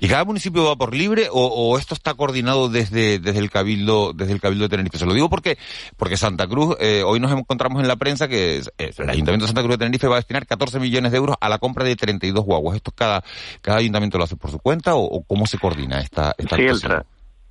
[0.00, 4.32] Y cada municipio va por libre o, esto está coordinado desde desde el cabildo desde
[4.32, 5.58] el cabildo de Tenerife se lo digo porque
[5.96, 9.62] porque Santa Cruz eh, hoy nos encontramos en la prensa que el ayuntamiento de Santa
[9.62, 12.44] Cruz de Tenerife va a destinar 14 millones de euros a la compra de 32
[12.44, 12.76] guaguas.
[12.76, 13.22] Esto cada
[13.60, 16.66] cada ayuntamiento lo hace por su cuenta o, cómo se coordina esta esta sí,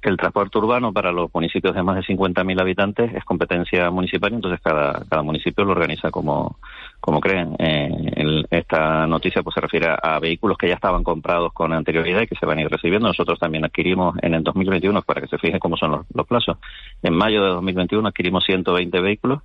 [0.09, 4.59] el transporte urbano para los municipios de más de 50.000 habitantes es competencia municipal, entonces
[4.63, 6.57] cada, cada municipio lo organiza como,
[6.99, 7.55] como creen.
[7.59, 12.27] Eh, esta noticia pues se refiere a, vehículos que ya estaban comprados con anterioridad y
[12.27, 13.07] que se van a ir recibiendo.
[13.07, 16.57] Nosotros también adquirimos en el 2021, para que se fijen cómo son los, los plazos,
[17.03, 19.41] en mayo de 2021 adquirimos 120 vehículos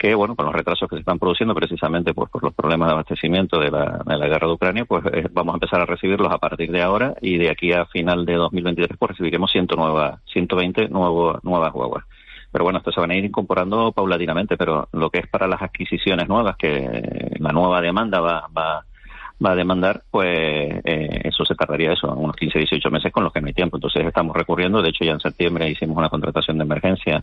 [0.00, 2.92] que, bueno, con los retrasos que se están produciendo precisamente pues, por los problemas de
[2.94, 6.32] abastecimiento de la, de la guerra de Ucrania, pues eh, vamos a empezar a recibirlos
[6.32, 9.68] a partir de ahora y de aquí a final de 2023 pues recibiremos 100
[10.24, 12.04] 120 nuevo, nuevas guaguas.
[12.50, 15.60] Pero bueno, esto se van a ir incorporando paulatinamente, pero lo que es para las
[15.60, 18.82] adquisiciones nuevas, que la nueva demanda va, va,
[19.44, 23.34] va a demandar, pues eh, eso se tardaría eso, unos 15, 18 meses con los
[23.34, 23.76] que no hay tiempo.
[23.76, 27.22] Entonces estamos recurriendo, de hecho ya en septiembre hicimos una contratación de emergencia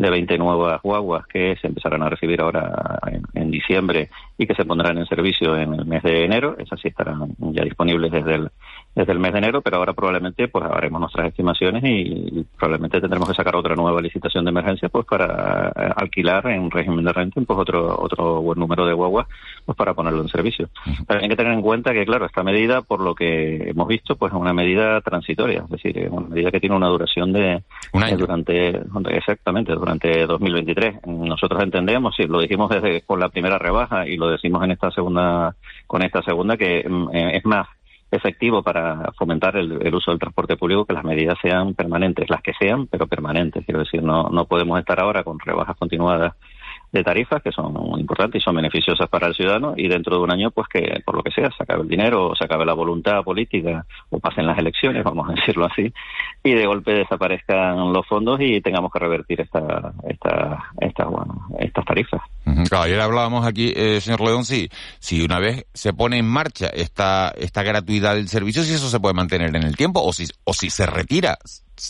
[0.00, 2.98] de 20 nuevas guaguas que se empezarán a recibir ahora
[3.34, 4.08] en, diciembre
[4.38, 6.56] y que se pondrán en servicio en el mes de enero.
[6.58, 8.50] Esas sí estarán ya disponibles desde el,
[8.94, 13.28] desde el mes de enero, pero ahora probablemente pues haremos nuestras estimaciones y, probablemente tendremos
[13.28, 17.44] que sacar otra nueva licitación de emergencia pues para eh, alquilar en régimen de renting
[17.44, 19.26] pues otro otro buen número de guaguas
[19.64, 20.68] pues para ponerlo en servicio.
[21.06, 24.16] También hay que tener en cuenta que claro, esta medida por lo que hemos visto
[24.16, 27.62] pues es una medida transitoria, es decir, es una medida que tiene una duración de,
[28.16, 31.06] durante exactamente durante 2023.
[31.06, 34.90] Nosotros entendemos y lo dijimos desde con la primera rebaja y lo decimos en esta
[34.90, 35.54] segunda
[35.86, 37.68] con esta segunda que mm, eh, es más
[38.10, 42.52] efectivo para fomentar el, uso del transporte público que las medidas sean permanentes, las que
[42.58, 43.64] sean, pero permanentes.
[43.64, 46.34] Quiero decir, no, no podemos estar ahora con rebajas continuadas
[46.92, 50.32] de tarifas que son importantes y son beneficiosas para el ciudadano y dentro de un
[50.32, 52.74] año pues que por lo que sea se acabe el dinero o se acabe la
[52.74, 55.92] voluntad política o pasen las elecciones vamos a decirlo así
[56.42, 61.84] y de golpe desaparezcan los fondos y tengamos que revertir esta, esta, esta bueno, estas
[61.84, 62.20] tarifas.
[62.68, 66.68] Claro, ayer hablábamos aquí, eh, señor León, si, si una vez se pone en marcha
[66.68, 70.24] esta, esta gratuidad del servicio, si eso se puede mantener en el tiempo o si,
[70.44, 71.38] o si se retira,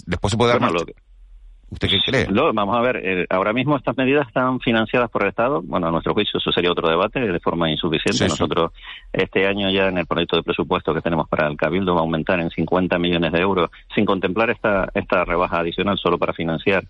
[0.07, 0.61] después se puede dar
[1.71, 2.27] ¿Usted qué cree?
[2.53, 5.63] vamos a ver, eh, ahora mismo estas medidas están financiadas por el Estado.
[5.63, 8.27] Bueno, a nuestro juicio eso sería otro debate de forma insuficiente.
[8.29, 8.73] Nosotros
[9.13, 12.03] este año ya en el proyecto de presupuesto que tenemos para el Cabildo va a
[12.03, 16.85] aumentar en 50 millones de euros sin contemplar esta, esta rebaja adicional solo para financiar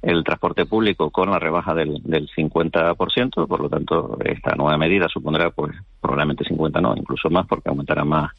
[0.00, 5.08] el transporte público con la rebaja del, del 50%, por lo tanto esta nueva medida
[5.08, 8.30] supondrá pues probablemente 50 no, incluso más, porque aumentará más,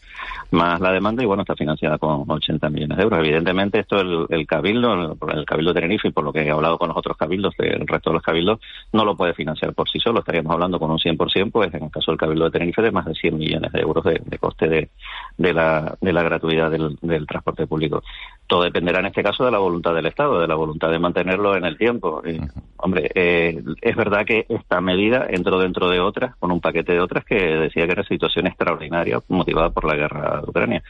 [0.51, 3.19] más la demanda y bueno, está financiada con 80 millones de euros.
[3.19, 6.78] Evidentemente esto el, el Cabildo, el, Cabildo de Tenerife y por lo que he hablado
[6.78, 8.60] con los otros cabildos, el resto de los cabildos,
[8.93, 10.19] no lo puede financiar por sí solo.
[10.19, 13.06] Estaríamos hablando con un 100%, pues en el caso del Cabildo de Tenerife, de más
[13.06, 14.89] de 100 millones de euros de, coste de,
[15.38, 18.04] de, la, de la gratuidad del, del transporte público.
[18.45, 21.56] Todo dependerá en este caso de la voluntad del Estado, de la voluntad de mantenerlo
[21.56, 22.21] en el tiempo.
[22.23, 22.39] Y,
[22.78, 26.99] hombre, eh, es verdad que esta medida entró dentro de otras, con un paquete de
[26.99, 30.84] otras que decía que era situación extraordinaria motivada por la guerra de Ucrania.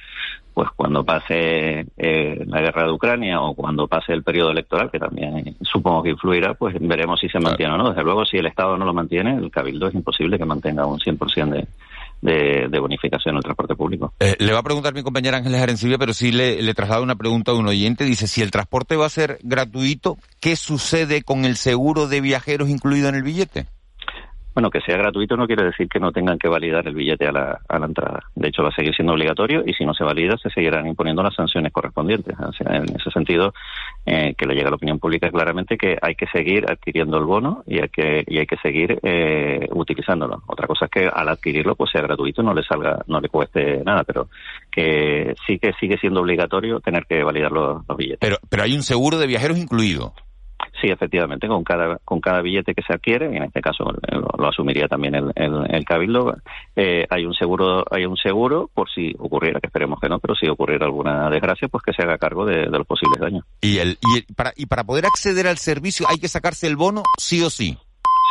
[0.54, 5.00] Pues cuando pase eh, la guerra de Ucrania o cuando pase el periodo electoral, que
[5.00, 7.90] también supongo que influirá, pues veremos si se mantiene o no.
[7.90, 11.00] Desde luego, si el Estado no lo mantiene, el Cabildo es imposible que mantenga un
[11.00, 11.68] 100%
[12.22, 14.14] de, de, bonificación en el transporte público.
[14.20, 17.16] Eh, le va a preguntar mi compañera Ángeles Arencibia, pero sí le, le traslado una
[17.16, 18.04] pregunta a un oyente.
[18.04, 22.70] Dice, si el transporte va a ser gratuito, ¿qué sucede con el seguro de viajeros
[22.70, 23.68] incluido en el billete?
[24.56, 27.32] Bueno, que sea gratuito no quiere decir que no tengan que validar el billete a
[27.34, 28.24] la, entrada.
[28.36, 31.22] De hecho, va a seguir siendo obligatorio y si no se valida, se seguirán imponiendo
[31.22, 32.34] las sanciones correspondientes.
[32.62, 33.54] En ese sentido,
[34.06, 37.26] eh, que le llega a la opinión pública claramente que hay que seguir adquiriendo el
[37.26, 40.42] bono y hay que, y hay que seguir eh, utilizándolo.
[40.48, 43.84] Otra cosa es que al adquirirlo, pues sea gratuito, no le salga, no le cueste
[43.84, 44.30] nada, pero
[44.72, 48.20] que sí que sigue siendo obligatorio tener que validar los, los billetes.
[48.22, 50.14] Pero, pero hay un seguro de viajeros incluido.
[50.82, 54.88] Sí, efectivamente, con cada con cada billete que se adquiere, en este caso lo, asumiría
[54.88, 56.36] también el, el, cabildo,
[56.76, 60.36] eh, hay un seguro hay un seguro por si ocurriera, que esperemos que no, pero
[60.36, 63.46] si ocurriera alguna desgracia, pues que se haga cargo de, los posibles daños.
[63.62, 67.04] Y el y para y para poder acceder al servicio hay que sacarse el bono
[67.18, 67.78] sí o sí.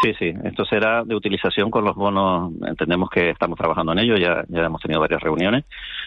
[0.03, 4.17] Sí, sí, esto será de utilización con los bonos, entendemos que estamos trabajando en ello,
[4.17, 5.65] ya, ya hemos tenido varias reuniones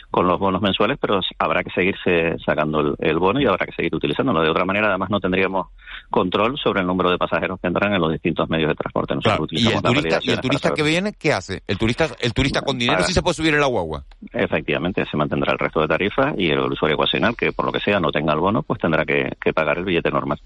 [0.10, 3.94] con los bonos mensuales, pero habrá que seguirse sacando el, bono y habrá que seguir
[3.94, 4.42] utilizándolo.
[4.42, 5.68] De otra manera, además, no tendríamos
[6.10, 9.16] control sobre el número de pasajeros que entran en los distintos medios de transporte.
[9.52, 11.62] y el turista, ¿y el turista que viene, ¿qué hace?
[11.68, 14.04] ¿El turista el turista con dinero sí se puede subir en la guagua?
[14.32, 17.80] Efectivamente, se mantendrá el resto de tarifas y el usuario ocasional, que por lo que
[17.80, 20.40] sea no tenga el bono, pues tendrá que, pagar el billete normal.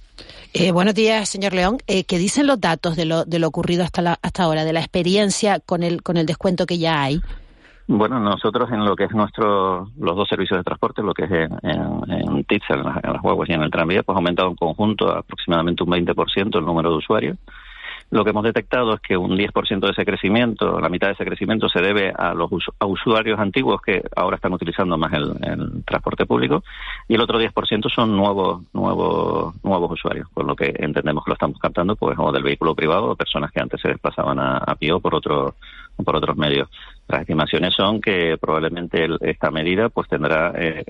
[0.54, 1.80] Eh, buenos días, señor León.
[1.88, 4.74] Eh, ¿Qué dicen los datos de lo, de lo ocurrido hasta, la, hasta ahora, de
[4.74, 7.21] la experiencia con el, con el descuento que ya hay?
[7.93, 11.32] Bueno, nosotros en lo que es nuestro, los dos servicios de transporte, lo que es
[11.32, 15.84] en, en, en en, las, y en el tranvía, pues ha aumentado en conjunto aproximadamente
[15.84, 17.38] un 20% el número de usuarios.
[18.12, 21.25] Lo que hemos detectado es que un 10% de ese crecimiento, la mitad de ese
[21.25, 22.49] crecimiento se debe a los
[22.80, 26.63] usuarios antiguos que ahora están utilizando más el, transporte público
[27.08, 31.36] y el otro 10% son nuevos nuevos nuevos usuarios, con lo que entendemos que lo
[31.36, 34.91] estamos captando pues o del vehículo privado o personas que antes se desplazaban a, pie
[34.91, 35.56] o por otro
[36.03, 36.69] por otros medios.
[37.07, 40.83] Las estimaciones son que probablemente esta medida pues tendrá eh,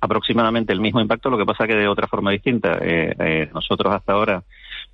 [0.00, 2.78] aproximadamente el mismo impacto, lo que pasa que de otra forma distinta.
[2.80, 4.42] Eh, eh, nosotros hasta ahora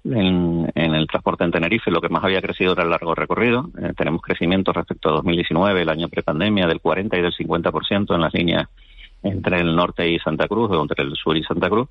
[0.04, 3.70] en, el transporte en Tenerife lo que más había crecido era el largo recorrido.
[3.96, 8.34] tenemos crecimiento respecto a 2019, el año prepandemia, del 40 y del 50% en las
[8.34, 8.68] líneas
[9.22, 11.88] entre el norte y Santa Cruz o entre el sur y Santa Cruz.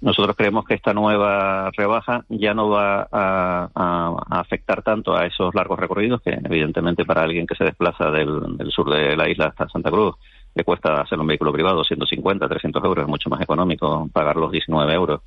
[0.00, 5.78] Nosotros creemos que esta nueva rebaja ya no va a, afectar tanto a esos largos
[5.78, 9.90] recorridos, que evidentemente para alguien que se desplaza del, sur de la isla hasta Santa
[9.90, 10.16] Cruz
[10.54, 14.50] le cuesta hacer un vehículo privado 150, 300 euros, es mucho más económico pagar los
[14.50, 15.20] 19 euros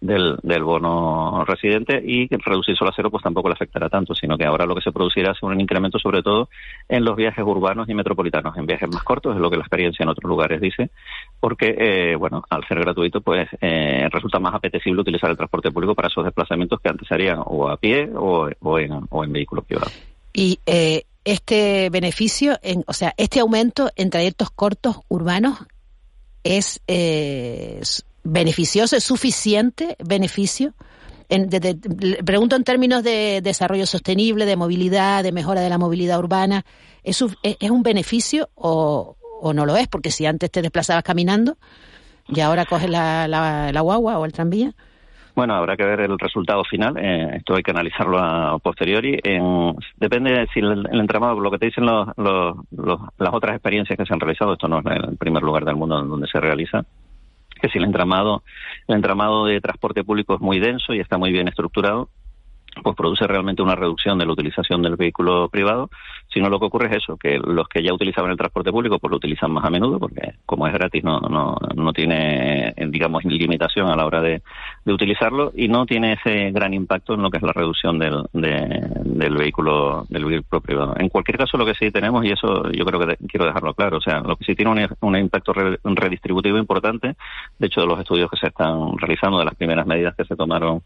[0.00, 4.38] del, del bono residente y reducir solo a cero pues tampoco le afectará tanto, sino
[4.38, 6.48] que ahora lo que se producirá es un incremento sobre todo
[6.88, 10.02] en los viajes urbanos y metropolitanos, en viajes más cortos, es lo que la experiencia
[10.02, 10.90] en otros lugares dice,
[11.38, 15.94] porque, eh, bueno, al ser gratuito pues eh, resulta más apetecible utilizar el transporte público
[15.94, 19.32] para esos desplazamientos que antes se harían o a pie o, o, en, o en
[19.32, 19.92] vehículos privados.
[20.32, 25.58] Y eh, este beneficio, en, o sea, este aumento en trayectos cortos urbanos
[26.44, 27.80] es, eh,
[28.22, 30.74] beneficioso, es suficiente beneficio.
[31.28, 31.48] En,
[32.24, 36.64] pregunto en términos de desarrollo sostenible, de movilidad, de mejora de la movilidad urbana.
[37.04, 39.86] ¿Es, es un beneficio o, o, no lo es?
[39.86, 41.56] Porque si antes te desplazabas caminando
[42.28, 44.72] y ahora coges la, la, guagua o el tranvía.
[45.34, 46.96] Bueno, habrá que ver el resultado final.
[46.98, 49.18] Eh, esto hay que analizarlo a posteriori.
[49.96, 52.56] depende de si el, entramado, lo que te dicen los, los,
[53.18, 56.02] las otras experiencias que se han realizado, esto no es el primer lugar del mundo
[56.02, 56.84] donde se realiza,
[57.60, 58.42] que si el entramado,
[58.88, 62.08] el entramado de transporte público es muy denso y está muy bien estructurado,
[62.82, 65.90] pues produce realmente una reducción de la utilización del vehículo privado,
[66.32, 69.10] sino lo que ocurre es eso, que los que ya utilizaban el transporte público pues
[69.10, 73.88] lo utilizan más a menudo, porque como es gratis no, no, no tiene, digamos, limitación
[73.88, 74.42] a la hora de,
[74.84, 78.24] de utilizarlo y no tiene ese gran impacto en lo que es la reducción del,
[78.32, 80.94] del vehículo del vehículo privado.
[80.98, 83.98] En cualquier caso lo que sí tenemos, y eso yo creo que quiero dejarlo claro,
[83.98, 87.16] o sea, lo que sí tiene un, un impacto redistributivo importante,
[87.58, 90.36] de hecho de los estudios que se están realizando, de las primeras medidas que se
[90.36, 90.82] tomaron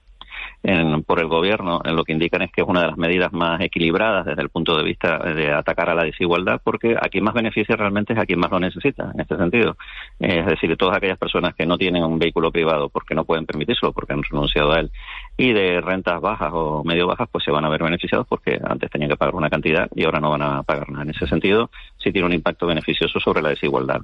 [1.07, 3.61] por el gobierno, en lo que indican es que es una de las medidas más
[3.61, 7.35] equilibradas desde el punto de vista de atacar a la desigualdad, porque a quien más
[7.35, 9.77] beneficia realmente es a quien más lo necesita, en este sentido.
[10.19, 13.93] Es decir, todas aquellas personas que no tienen un vehículo privado porque no pueden permitírselo,
[13.93, 14.91] porque han renunciado a él,
[15.37, 18.91] y de rentas bajas o medio bajas, pues se van a ver beneficiados porque antes
[18.91, 21.05] tenían que pagar una cantidad y ahora no van a pagar nada.
[21.05, 21.71] En ese sentido,
[22.05, 24.01] sí tiene un impacto beneficioso sobre la desigualdad.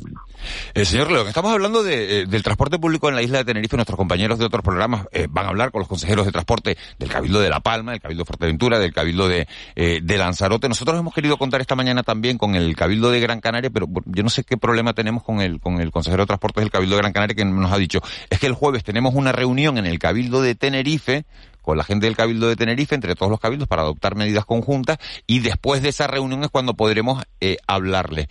[0.75, 3.77] Eh, señor León, estamos hablando de, eh, del transporte público en la isla de Tenerife.
[3.77, 7.09] Nuestros compañeros de otros programas eh, van a hablar con los consejeros de transporte del
[7.09, 9.46] Cabildo de La Palma, del Cabildo de Fuerteventura, del Cabildo de,
[9.77, 10.69] eh, de Lanzarote.
[10.69, 14.23] Nosotros hemos querido contar esta mañana también con el Cabildo de Gran Canaria, pero yo
[14.23, 17.03] no sé qué problema tenemos con el, con el consejero de Transportes del Cabildo de
[17.03, 19.98] Gran Canaria que nos ha dicho, es que el jueves tenemos una reunión en el
[19.98, 21.25] Cabildo de Tenerife,
[21.63, 24.98] con la gente del Cabildo de Tenerife, entre todos los cabildos, para adoptar medidas conjuntas
[25.27, 28.29] y después de esa reunión es cuando podremos eh, hablarle.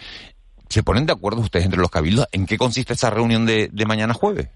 [0.70, 4.14] ¿Se ponen de acuerdo ustedes entre los cabildos en qué consiste esa reunión de mañana
[4.14, 4.50] jueves?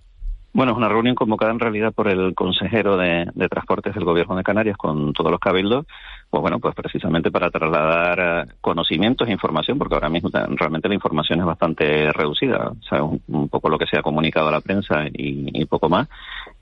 [0.56, 4.44] Bueno, es una reunión convocada en realidad por el consejero de, Transportes del Gobierno de
[4.44, 5.88] Canarias con todos los cabildos,
[6.34, 10.96] pues bueno, pues precisamente para trasladar eh, conocimientos e información, porque ahora mismo realmente la
[10.96, 14.60] información es bastante reducida, o sea, un, poco lo que se ha comunicado a la
[14.60, 16.10] prensa y, poco más.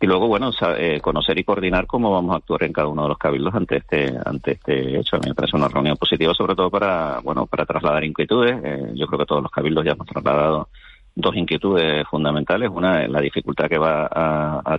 [0.02, 3.08] Y luego, bueno, eh, conocer y coordinar cómo vamos a actuar en cada uno de
[3.08, 5.16] los cabildos ante este ante este hecho.
[5.16, 8.60] A mí me parece una reunión positiva, sobre todo para, bueno, para trasladar inquietudes.
[8.62, 10.68] Eh, yo creo que todos los cabildos ya hemos trasladado
[11.16, 12.70] dos inquietudes fundamentales.
[12.70, 14.78] Una es la dificultad que va a,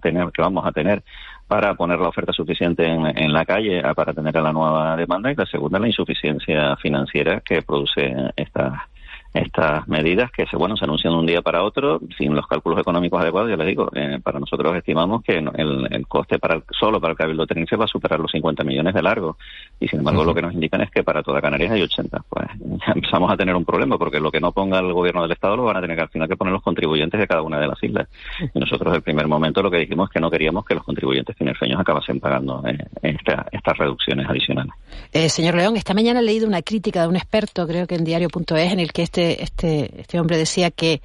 [0.00, 1.02] tener, que vamos a tener
[1.46, 5.34] para poner la oferta suficiente en, la calle para atender a la nueva demanda y
[5.34, 8.88] la segunda la insuficiencia financiera que produce esta
[9.34, 12.78] estas medidas que se bueno se anuncian de un día para otro sin los cálculos
[12.78, 17.00] económicos adecuados ya le digo eh, para nosotros estimamos que el, el coste para solo
[17.00, 19.36] para el cabildo de Tenerife va a superar los 50 millones de largo
[19.84, 22.46] y sin embargo lo que nos indican es que para toda Canarias hay 80 pues
[22.86, 25.56] ya empezamos a tener un problema porque lo que no ponga el gobierno del estado
[25.56, 27.66] lo van a tener que al final que poner los contribuyentes de cada una de
[27.66, 28.08] las islas.
[28.54, 30.84] Y nosotros desde el primer momento lo que dijimos es que no queríamos que los
[30.84, 34.72] contribuyentes tinerfeños acabasen pagando eh, estas reducciones adicionales.
[35.12, 38.04] Eh, señor León esta mañana he leído una crítica de un experto creo que en
[38.04, 41.00] diario.es en el que este este, este, hombre decía que,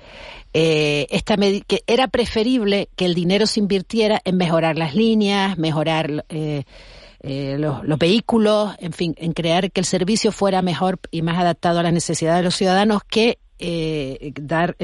[0.53, 6.25] eh, esta que era preferible que el dinero se invirtiera en mejorar las líneas, mejorar
[6.29, 6.63] eh,
[7.21, 11.79] eh, los, vehículos, en fin, en crear que el servicio fuera mejor y más adaptado
[11.79, 13.39] a las necesidades de los ciudadanos que
[14.35, 14.77] dar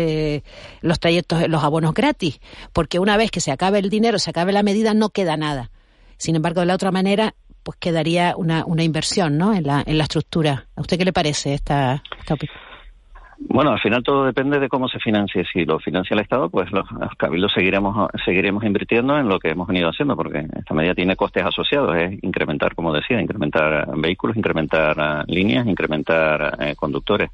[0.81, 2.41] los trayectos, los abonos gratis,
[2.73, 5.71] porque una vez que se acabe el dinero, se acabe la medida, no queda nada.
[6.17, 9.53] Sin embargo, de la otra manera, pues quedaría una, una inversión ¿no?
[9.53, 10.67] en, la, en la estructura.
[10.75, 12.64] ¿A usted qué le parece esta, esta opinión?
[13.38, 15.45] Bueno, al final todo depende de cómo se financie.
[15.51, 19.67] Si lo financia el Estado, pues los, cabildos seguiremos seguiremos invirtiendo en lo que hemos
[19.67, 21.95] venido haciendo, porque esta medida tiene costes asociados.
[21.97, 27.29] Es incrementar, como decía, incrementar vehículos, incrementar ah, líneas, incrementar eh, conductores.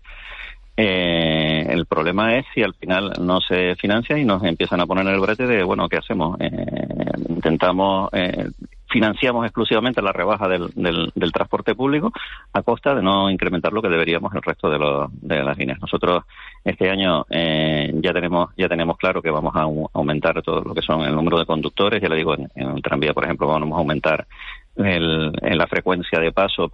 [0.78, 5.06] Eh, el problema es si al final no se financia y nos empiezan a poner
[5.06, 6.39] en el brete de, bueno, ¿qué hacemos?
[6.39, 8.49] Eh, intentamos eh,
[8.92, 12.12] financiamos exclusivamente la rebaja del, del, transporte público
[12.54, 15.80] a costa de no incrementar lo que deberíamos el resto de, de las líneas.
[15.82, 16.24] Nosotros
[16.64, 19.62] este año eh, ya tenemos ya tenemos claro que vamos a
[19.94, 22.02] aumentar todo lo que son el número de conductores.
[22.02, 24.28] Ya le digo, en, el tranvía, por ejemplo, vamos a aumentar
[24.76, 26.70] el, la frecuencia de paso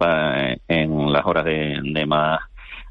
[0.68, 2.40] en las horas de, de más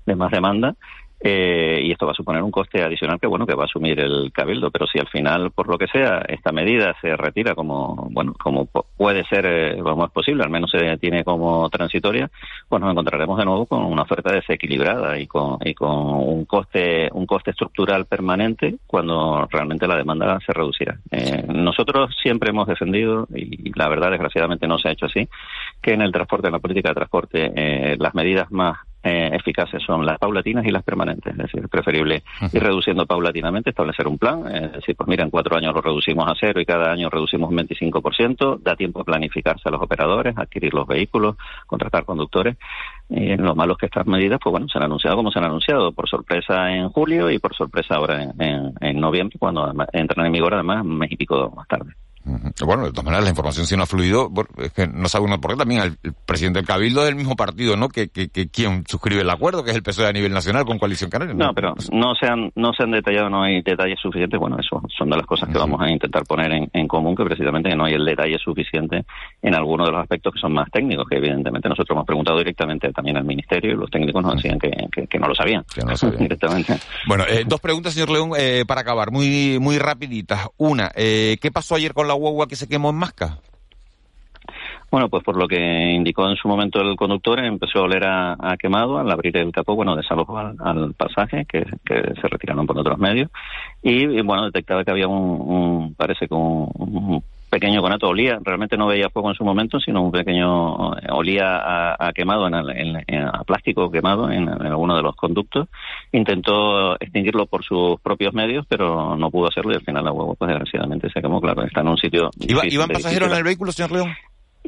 [0.06, 0.74] de más demanda
[1.20, 4.00] eh, y esto va a suponer un coste adicional que bueno que va a asumir
[4.00, 4.70] el cabildo.
[4.70, 8.66] Pero si al final por lo que sea esta medida se retira como bueno como
[8.66, 12.30] puede ser eh, como es posible al menos se tiene como transitoria
[12.70, 17.10] pues nos encontraremos de nuevo con una oferta desequilibrada y con y con un coste
[17.14, 21.00] un coste estructural permanente cuando realmente la demanda se reducirá.
[21.12, 25.28] Eh, nosotros siempre hemos defendido y la verdad desgraciadamente no se ha hecho así
[25.82, 29.82] que en el transporte en la política de transporte eh, las medidas más eh, eficaces
[29.84, 31.32] son las paulatinas y las permanentes.
[31.32, 34.46] Es decir, es preferible ir reduciendo paulatinamente, establecer un plan.
[34.54, 37.50] Es decir, pues mira, en cuatro años lo reducimos a cero y cada año reducimos
[37.50, 38.60] un 25%.
[38.62, 42.58] Da tiempo a planificarse a los operadores, adquirir los vehículos, contratar conductores.
[43.10, 45.46] Y lo malo es que estas medidas, pues bueno, se han anunciado como se han
[45.46, 50.32] anunciado, por sorpresa en julio y por sorpresa ahora en, en, noviembre, cuando entran en
[50.34, 51.94] vigor además un mes y pico más tarde.
[52.66, 55.40] Bueno, de todas maneras, la información si no ha fluido, es que no sabe uno
[55.40, 57.90] por qué también el, presidente del Cabildo es del mismo partido, ¿no?
[57.90, 60.78] Que, que, que, quien suscribe el acuerdo, que es el PSOE a nivel nacional con
[60.78, 61.34] Coalición Canaria.
[61.34, 64.40] No, pero no se, han, no se han detallado, no hay detalles suficientes.
[64.40, 67.24] Bueno, eso son de las cosas que vamos a intentar poner en, en, común, que
[67.24, 69.06] precisamente no hay el detalle suficiente
[69.42, 72.92] en algunos de los aspectos que son más técnicos, que evidentemente nosotros hemos preguntado directamente
[72.92, 74.72] también al Ministerio y los técnicos nos decían que,
[75.08, 75.64] que, no lo sabían.
[76.20, 76.76] directamente.
[77.08, 80.48] Bueno, eh, dos preguntas, señor León, eh, para acabar, muy, muy rapiditas.
[80.58, 83.40] Una, eh, ¿qué pasó ayer con la guagua que se quemó en Masca?
[84.90, 88.56] Bueno, pues por lo que indicó en su momento el conductor, empezó a oler a,
[88.58, 93.30] quemado al abrir el capó, bueno, desalojó al, pasaje, que, se retiraron por otros medios,
[93.84, 98.08] y, bueno, detectaba que había un, parece que un, pequeño conato.
[98.08, 103.26] Olía, realmente no veía fuego en su momento, sino un pequeño, olía a, quemado, en,
[103.26, 105.68] a plástico quemado en, alguno de los conductos.
[106.12, 110.36] Intentó extinguirlo por sus propios medios, pero no pudo hacerlo y al final la huevo,
[110.36, 112.30] pues desgraciadamente se quemó, claro, está en un sitio...
[112.40, 114.16] ¿Iban pasajeros en el vehículo, señor León?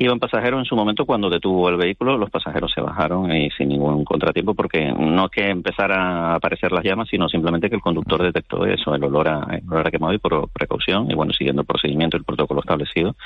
[0.02, 3.68] Iban pasajeros en su momento cuando detuvo el vehículo, los pasajeros se bajaron y sin
[3.68, 7.82] ningún contratiempo porque no es que empezara a aparecer las llamas, sino simplemente que el
[7.82, 11.34] conductor detectó eso, el olor a, el olor a quemado y por precaución y bueno,
[11.34, 13.18] siguiendo el procedimiento y el protocolo establecido,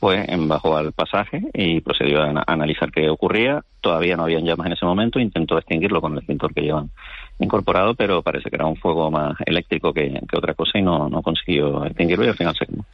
[0.00, 3.62] pues bajó al pasaje y procedió a, analizar qué ocurría.
[3.80, 6.90] Todavía no habían llamas en ese momento, intentó extinguirlo con el extintor que llevan
[7.38, 11.22] incorporado, pero parece que era un fuego más eléctrico que, otra cosa y no, no
[11.22, 12.84] consiguió extinguirlo y al final se quemó.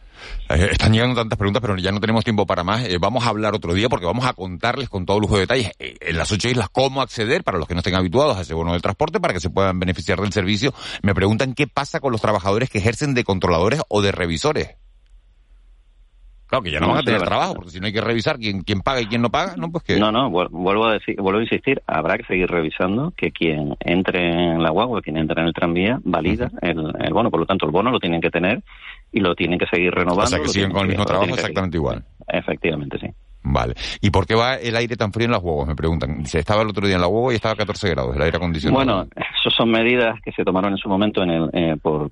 [0.49, 2.85] Eh, están llegando tantas preguntas, pero ya no tenemos tiempo para más.
[2.85, 5.73] Eh, vamos a hablar otro día porque vamos a contarles con todo lujo de detalles
[5.79, 8.55] eh, en las ocho islas cómo acceder para los que no estén habituados a ese
[8.55, 10.75] bono del transporte para que se puedan beneficiar del servicio.
[11.03, 14.82] Me preguntan qué pasa con los trabajadores que ejercen de controladores o de revisores.
[16.53, 18.61] Claro, que ya no, van a tener trabajo, porque si no hay que revisar quién,
[18.61, 19.73] quién paga y quién no paga, ¿no?
[19.73, 19.97] Pues que...
[19.99, 24.53] No, no, vuelvo a, decir, vuelvo a insistir, habrá que seguir revisando que quien entre
[24.53, 27.31] en la guagua, quien entre en el tranvía, valida el, el bono.
[27.31, 28.63] Por lo tanto, el bono lo tienen que tener
[29.11, 30.25] y lo tienen que seguir renovando.
[30.25, 32.05] O sea, que siguen con el mismo trabajo exactamente igual.
[32.29, 33.07] Efectivamente, sí.
[33.45, 33.73] Vale.
[34.03, 35.67] ¿Y por qué va el aire tan frío en las huevos?
[35.67, 36.27] Me preguntan.
[36.27, 38.37] Se estaba el otro día en la huevo y estaba a 14 grados el aire
[38.37, 38.85] acondicionado.
[38.85, 42.11] Bueno, eso son medidas que se tomaron en su momento en el, eh, por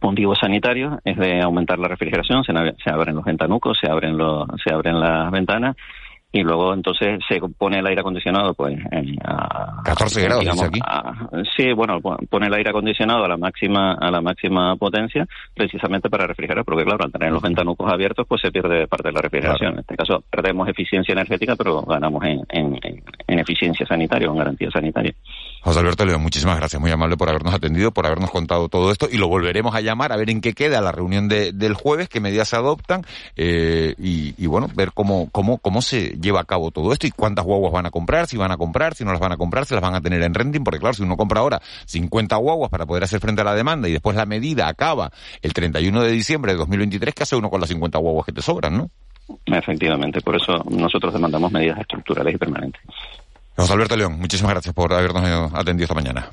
[0.00, 2.52] motivos sanitarios es de aumentar la refrigeración, se,
[2.90, 5.76] abren los ventanucos, se abren, los, se abren las ventanas
[6.30, 8.78] y luego entonces se pone el aire acondicionado pues
[9.24, 10.80] a 14 grados aquí.
[11.56, 16.26] sí bueno pone el aire acondicionado a la máxima a la máxima potencia precisamente para
[16.26, 19.72] refrigerar porque claro al tener los ventanucos abiertos pues se pierde parte de la refrigeración.
[19.74, 22.78] En este caso perdemos eficiencia energética pero ganamos en, en,
[23.26, 25.14] en eficiencia sanitaria o en garantía sanitaria
[25.62, 29.08] José Alberto León muchísimas gracias muy amable por habernos atendido por habernos contado todo esto
[29.10, 32.08] y lo volveremos a llamar a ver en qué queda la reunión de, del jueves
[32.08, 33.02] qué medidas se adoptan
[33.36, 37.44] eh, y, bueno ver cómo cómo cómo se lleva a cabo todo esto y cuántas
[37.44, 39.74] guaguas van a comprar, si van a comprar, si no las van a comprar, si
[39.74, 42.86] las van a tener en renting, porque claro, si uno compra ahora 50 guaguas para
[42.86, 45.10] poder hacer frente a la demanda y después la medida acaba
[45.42, 48.42] el 31 de diciembre de 2023, ¿qué hace uno con las 50 guaguas que te
[48.42, 48.90] sobran, no?
[49.44, 52.80] Efectivamente, por eso nosotros demandamos medidas estructurales y permanentes.
[53.58, 56.30] José Alberto León, muchísimas gracias por habernos atendido esta mañana.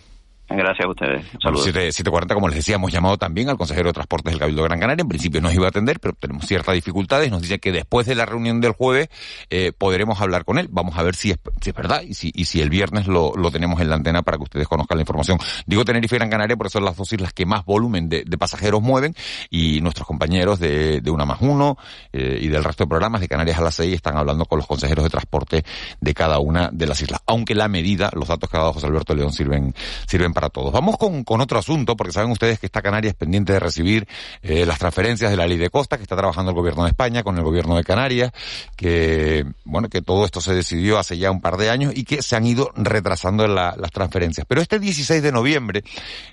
[0.48, 1.26] Gracias a ustedes.
[1.42, 1.68] Saludos.
[1.68, 4.80] 7.40, como les decía, hemos llamado también al consejero de Transportes del Cabildo de Gran
[4.80, 5.02] Canaria.
[5.02, 7.32] En principio nos iba a atender, pero tenemos ciertas dificultades.
[7.32, 9.10] Nos dice que después de la reunión del jueves
[9.50, 10.68] eh, podremos hablar con él.
[10.70, 13.34] Vamos a ver si es, si es verdad y si, y si el viernes lo,
[13.36, 15.40] lo, tenemos en la antena para que ustedes conozcan la información.
[15.66, 18.38] Digo Tenerife y Gran Canaria porque son las dos islas que más volumen de, de
[18.38, 19.16] pasajeros mueven
[19.50, 21.78] y nuestros compañeros de, de Una más Uno
[22.14, 24.68] eh, y del resto de programas de Canarias a las seis están hablando con los
[24.68, 25.66] consejeros de transporte
[26.00, 27.22] de cada una de las islas.
[27.26, 29.74] Aunque la medida, los datos que ha dado José Alberto León sirven,
[30.08, 30.72] sirven para todos.
[30.72, 34.08] Vamos con con, otro asunto, porque saben ustedes que esta Canarias pendiente de recibir
[34.44, 37.24] eh, las transferencias de la ley de costa que está trabajando el gobierno de España
[37.24, 38.32] con el gobierno de Canarias,
[38.76, 42.22] que, bueno, que todo esto se decidió hace ya un par de años y que
[42.22, 44.46] se han ido retrasando las transferencias.
[44.48, 45.84] Pero este 16 de noviembre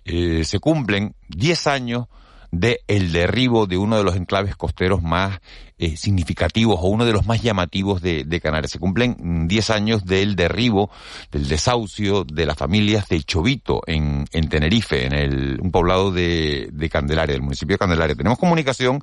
[0.05, 2.09] eh, se cumplen 10 años
[2.53, 5.41] de el derribo de uno de los enclaves costeros más
[5.79, 8.71] eh, significativos o uno de los más llamativos de, Canarias.
[8.71, 10.91] Se cumplen 10 años del derribo,
[11.33, 16.69] del desahucio de las familias de Chovito en, en Tenerife, en el, un poblado de,
[16.73, 18.15] de Candelaria, del municipio de Candelaria.
[18.15, 19.01] Tenemos comunicación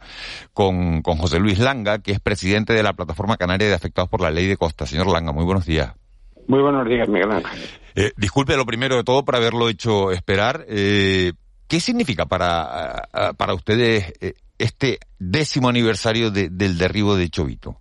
[0.54, 4.22] con, con José Luis Langa, que es presidente de la Plataforma Canaria de Afectados por
[4.22, 4.86] la Ley de Costa.
[4.86, 5.93] Señor Langa, muy buenos días.
[6.47, 7.60] Muy buenos días, Miguel Ángel.
[7.95, 10.66] Eh, disculpe lo primero de todo por haberlo hecho esperar.
[10.68, 11.34] Eh,
[11.70, 13.04] ¿Qué significa para,
[13.38, 17.76] para ustedes eh, este décimo aniversario del derribo de Chovito?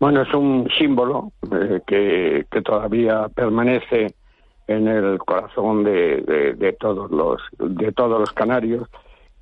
[0.00, 4.08] Bueno, es un símbolo eh, que, que, todavía permanece
[4.66, 8.88] en el corazón de, de, todos los de todos los canarios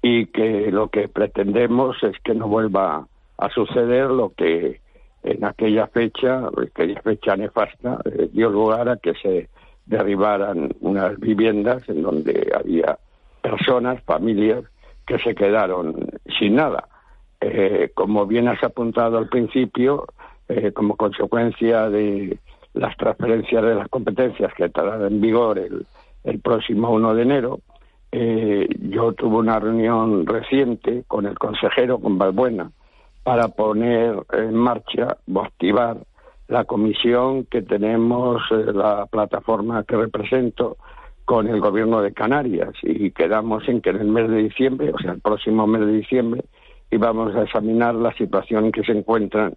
[0.02, 3.08] y que lo que pretendemos es que no vuelva
[3.38, 4.80] a suceder lo que
[5.22, 9.48] en aquella fecha, aquella fecha nefasta, eh, dio lugar a que se
[9.86, 12.98] derribaran unas viviendas en donde había
[13.44, 14.64] personas, familias
[15.06, 15.94] que se quedaron
[16.38, 16.88] sin nada.
[17.42, 20.06] Eh, como bien has apuntado al principio,
[20.48, 22.38] eh, como consecuencia de
[22.72, 25.86] las transferencias de las competencias que estarán en vigor el,
[26.24, 27.60] el próximo 1 de enero,
[28.12, 32.70] eh, yo tuve una reunión reciente con el consejero, con Valbuena,
[33.24, 35.98] para poner en marcha o activar
[36.48, 40.78] la comisión que tenemos, la plataforma que represento,
[41.24, 44.98] con el gobierno de Canarias y quedamos en que en el mes de diciembre, o
[44.98, 46.44] sea, el próximo mes de diciembre,
[46.90, 49.54] íbamos a examinar la situación en que se encuentran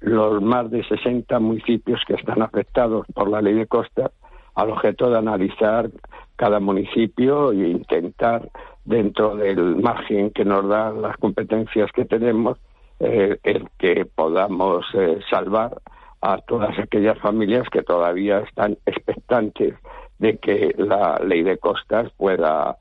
[0.00, 4.12] los más de 60 municipios que están afectados por la ley de costas,
[4.54, 5.90] al objeto de analizar
[6.36, 8.48] cada municipio e intentar,
[8.84, 12.58] dentro del margen que nos dan las competencias que tenemos,
[13.00, 15.80] eh, el que podamos eh, salvar
[16.20, 19.74] a todas aquellas familias que todavía están expectantes
[20.18, 22.76] de que la ley de costas pueda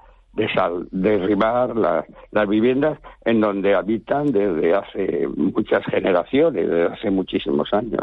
[0.91, 8.01] derribar las viviendas en donde habitan desde hace muchas generaciones, desde hace muchísimos años.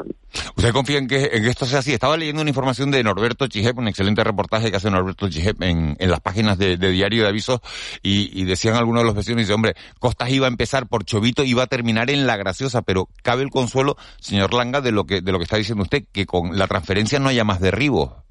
[0.56, 1.92] ¿Usted confía en que, en esto sea así?
[1.92, 5.96] Estaba leyendo una información de Norberto Chijep, un excelente reportaje que hace Norberto Chijep en,
[5.98, 7.60] las páginas de, Diario de Avisos,
[8.02, 11.64] y, decían algunos de los vecinos, dice, hombre, Costas iba a empezar por Chovito, iba
[11.64, 15.32] a terminar en La Graciosa, pero cabe el consuelo, señor Langa, de lo que, de
[15.32, 18.22] lo que está diciendo usted, que con la transferencia no haya más derribos.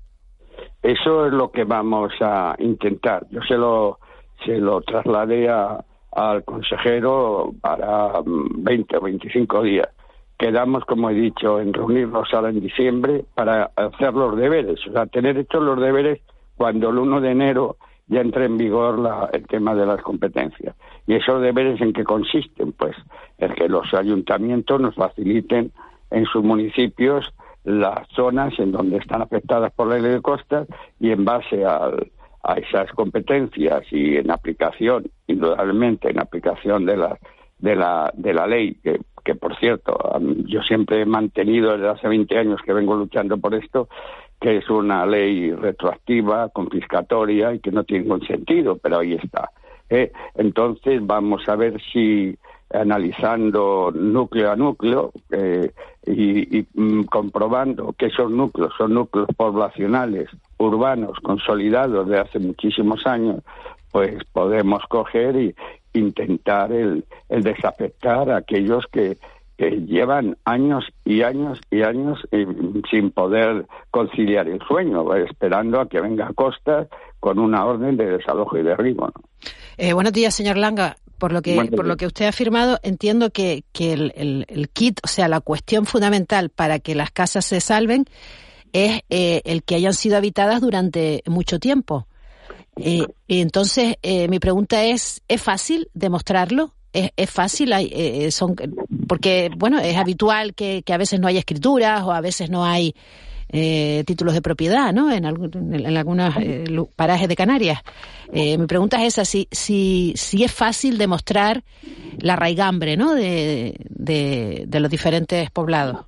[0.83, 3.27] Eso es lo que vamos a intentar.
[3.29, 3.99] Yo se lo,
[4.45, 9.89] se lo trasladé al consejero para 20 mm, o 25 días.
[10.37, 15.05] Quedamos, como he dicho, en reunirnos ahora en diciembre para hacer los deberes, o sea,
[15.05, 16.19] tener hechos los deberes
[16.57, 17.77] cuando el 1 de enero
[18.07, 20.75] ya entre en vigor la, el tema de las competencias.
[21.07, 22.73] ¿Y esos deberes en qué consisten?
[22.73, 22.95] Pues
[23.37, 25.71] en que los ayuntamientos nos faciliten
[26.09, 27.33] en sus municipios
[27.63, 30.67] las zonas en donde están afectadas por la ley de costas
[30.99, 31.91] y en base a
[32.55, 37.17] esas competencias y en aplicación, indudablemente en aplicación de la,
[37.61, 39.97] de la, de la ley, que, que por cierto,
[40.45, 43.87] yo siempre he mantenido desde hace 20 años que vengo luchando por esto,
[44.39, 49.51] que es una ley retroactiva, confiscatoria y que no tiene ningún sentido, pero ahí está.
[49.89, 50.11] ¿eh?
[50.35, 52.35] Entonces vamos a ver si
[52.73, 55.71] analizando núcleo a núcleo eh,
[56.05, 63.43] y, mm, comprobando que esos núcleos son núcleos poblacionales urbanos consolidados de hace muchísimos años,
[63.91, 65.55] pues podemos coger y
[65.93, 69.17] intentar el, desafectar a aquellos que,
[69.85, 72.47] llevan años y años y años eh,
[72.89, 76.87] sin poder conciliar el sueño, esperando a que venga Costa
[77.19, 79.11] con una orden de desalojo y derribo.
[79.77, 83.29] Eh, buenos días, señor Langa por lo que, por lo que usted ha afirmado, entiendo
[83.29, 88.05] que, que el, kit, o sea, la cuestión fundamental para que las casas se salven
[88.73, 92.07] es eh, el que hayan sido habitadas durante mucho tiempo.
[92.75, 96.73] Eh, entonces, eh, mi pregunta es, ¿es fácil demostrarlo?
[96.91, 97.71] ¿Es, es fácil?
[97.73, 98.55] Hay, son,
[99.07, 102.65] porque, bueno, es habitual que, que a veces no haya escrituras o a veces no
[102.65, 102.95] hay
[103.53, 105.11] eh, títulos de propiedad, ¿no?
[105.11, 106.63] En, en, algunos eh,
[106.95, 107.81] parajes de Canarias.
[108.31, 111.61] Eh, mi pregunta es esa, si, si, si es fácil demostrar
[112.19, 113.13] la raigambre, ¿no?
[113.13, 116.05] De, de, los diferentes poblados.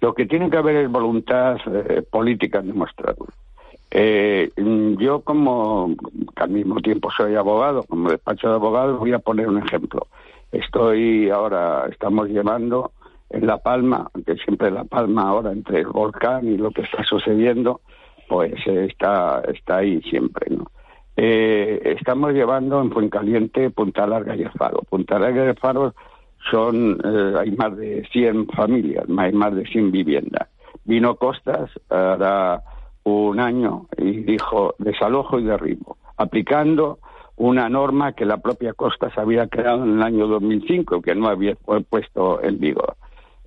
[0.00, 1.56] Lo que tiene que haber es voluntad
[2.10, 3.28] política en demostrarlo.
[4.98, 5.94] yo como
[6.36, 10.08] que al mismo tiempo soy abogado, como despacho de abogados, voy a poner un ejemplo.
[10.50, 12.90] Estoy ahora, estamos llevando
[13.32, 17.02] en La Palma, que siempre La Palma ahora entre el volcán y lo que está
[17.04, 17.80] sucediendo,
[18.28, 20.70] pues está, está ahí siempre, ¿no?
[21.16, 24.80] Eh, estamos llevando en Fuencaliente Punta Larga y El Faro.
[24.88, 25.94] Punta Larga y El Faro
[26.50, 30.48] son, eh, hay más de 100 familias, hay más de 100 viviendas.
[30.84, 32.62] Vino Costas hará
[33.04, 36.98] un año y dijo desalojo y derribo, aplicando
[37.36, 41.54] una norma que la propia Costas había creado en el año 2005, que no había
[41.88, 42.96] puesto en vigor.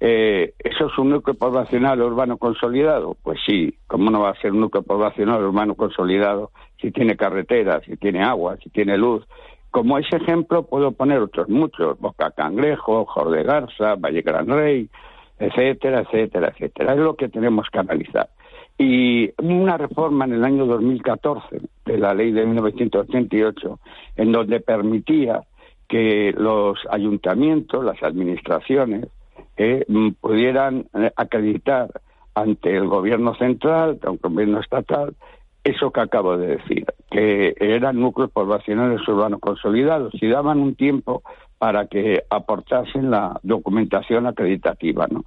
[0.07, 3.17] Eh, ¿Eso es un núcleo poblacional urbano consolidado?
[3.23, 7.83] Pues sí, ¿cómo no va a ser un núcleo poblacional urbano consolidado si tiene carreteras,
[7.85, 9.25] si tiene agua, si tiene luz?
[9.71, 14.87] Como ese ejemplo puedo poner otros muchos, Boca Cangrejo, Jorge Garza, Valle Gran Rey,
[15.39, 16.93] etcétera, etcétera, etcétera.
[16.93, 18.29] Es lo que tenemos que analizar.
[18.77, 23.79] Y una reforma en el año 2014 de la ley de 1988,
[24.17, 25.41] en donde permitía
[25.87, 29.07] que los ayuntamientos, las administraciones,
[29.57, 31.89] mm, pudieran eh, acreditar
[32.33, 35.15] ante el gobierno central, ante el gobierno estatal,
[35.63, 41.23] eso que acabo de decir, que eran núcleos poblacionales urbanos consolidados y daban un tiempo
[41.57, 45.07] para que aportasen la documentación acreditativa.
[45.09, 45.25] ¿no?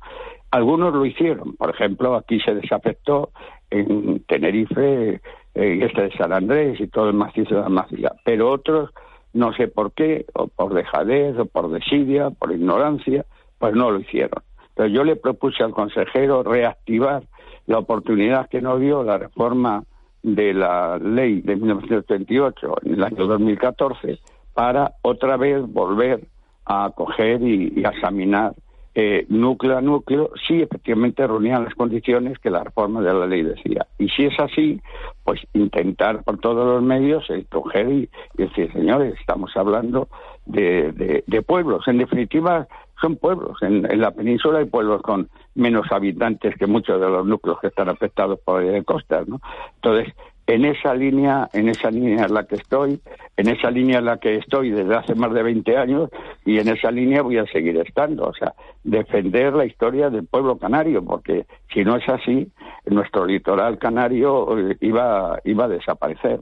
[0.51, 3.31] Algunos lo hicieron, por ejemplo, aquí se desafectó
[3.71, 5.21] en Tenerife,
[5.55, 8.91] en este de San Andrés y todo el macizo de la Macía, pero otros,
[9.33, 13.27] no sé por qué, o por dejadez, o por desidia, por ignorancia,
[13.59, 14.43] pues no lo hicieron.
[14.75, 17.25] Pero yo le propuse al consejero reactivar
[17.67, 19.85] la oportunidad que nos dio la reforma
[20.23, 24.19] de la ley de 1938 en el año 2014
[24.55, 26.27] para otra vez volver
[26.65, 28.55] a acoger y, examinar
[28.95, 33.43] eh, núcleo a núcleo si efectivamente reunían las condiciones que la reforma de la ley
[33.45, 33.87] decía.
[33.99, 34.81] Y si es así,
[35.23, 40.09] pues intentar por todos los medios escoger y, decir, señores, estamos hablando
[40.47, 41.87] de, pueblos.
[41.87, 42.67] En definitiva,
[43.01, 43.57] son pueblos.
[43.63, 47.89] En, la península hay pueblos con menos habitantes que muchos de los núcleos que están
[47.89, 49.41] afectados por el costas, ¿no?
[49.77, 50.15] Entonces,
[50.47, 53.01] en esa línea, en esa línea en la que estoy,
[53.37, 56.09] en esa línea en la que estoy desde hace más de 20 años
[56.47, 60.57] y en esa línea voy a seguir estando, o sea, defender la historia del pueblo
[60.57, 61.45] canario, porque
[61.75, 62.51] si no es así,
[62.87, 66.41] nuestro litoral canario eh, iba, iba a desaparecer.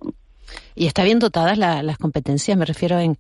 [0.75, 3.17] Y está bien dotadas las competencias, me refiero en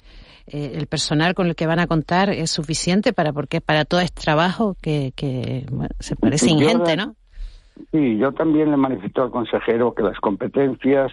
[0.47, 4.01] eh, el personal con el que van a contar es suficiente para porque para todo
[4.01, 5.67] este trabajo que, que
[5.99, 7.17] se parece ingente, ¿no?
[7.91, 11.13] Sí, yo también le manifestó al consejero que las competencias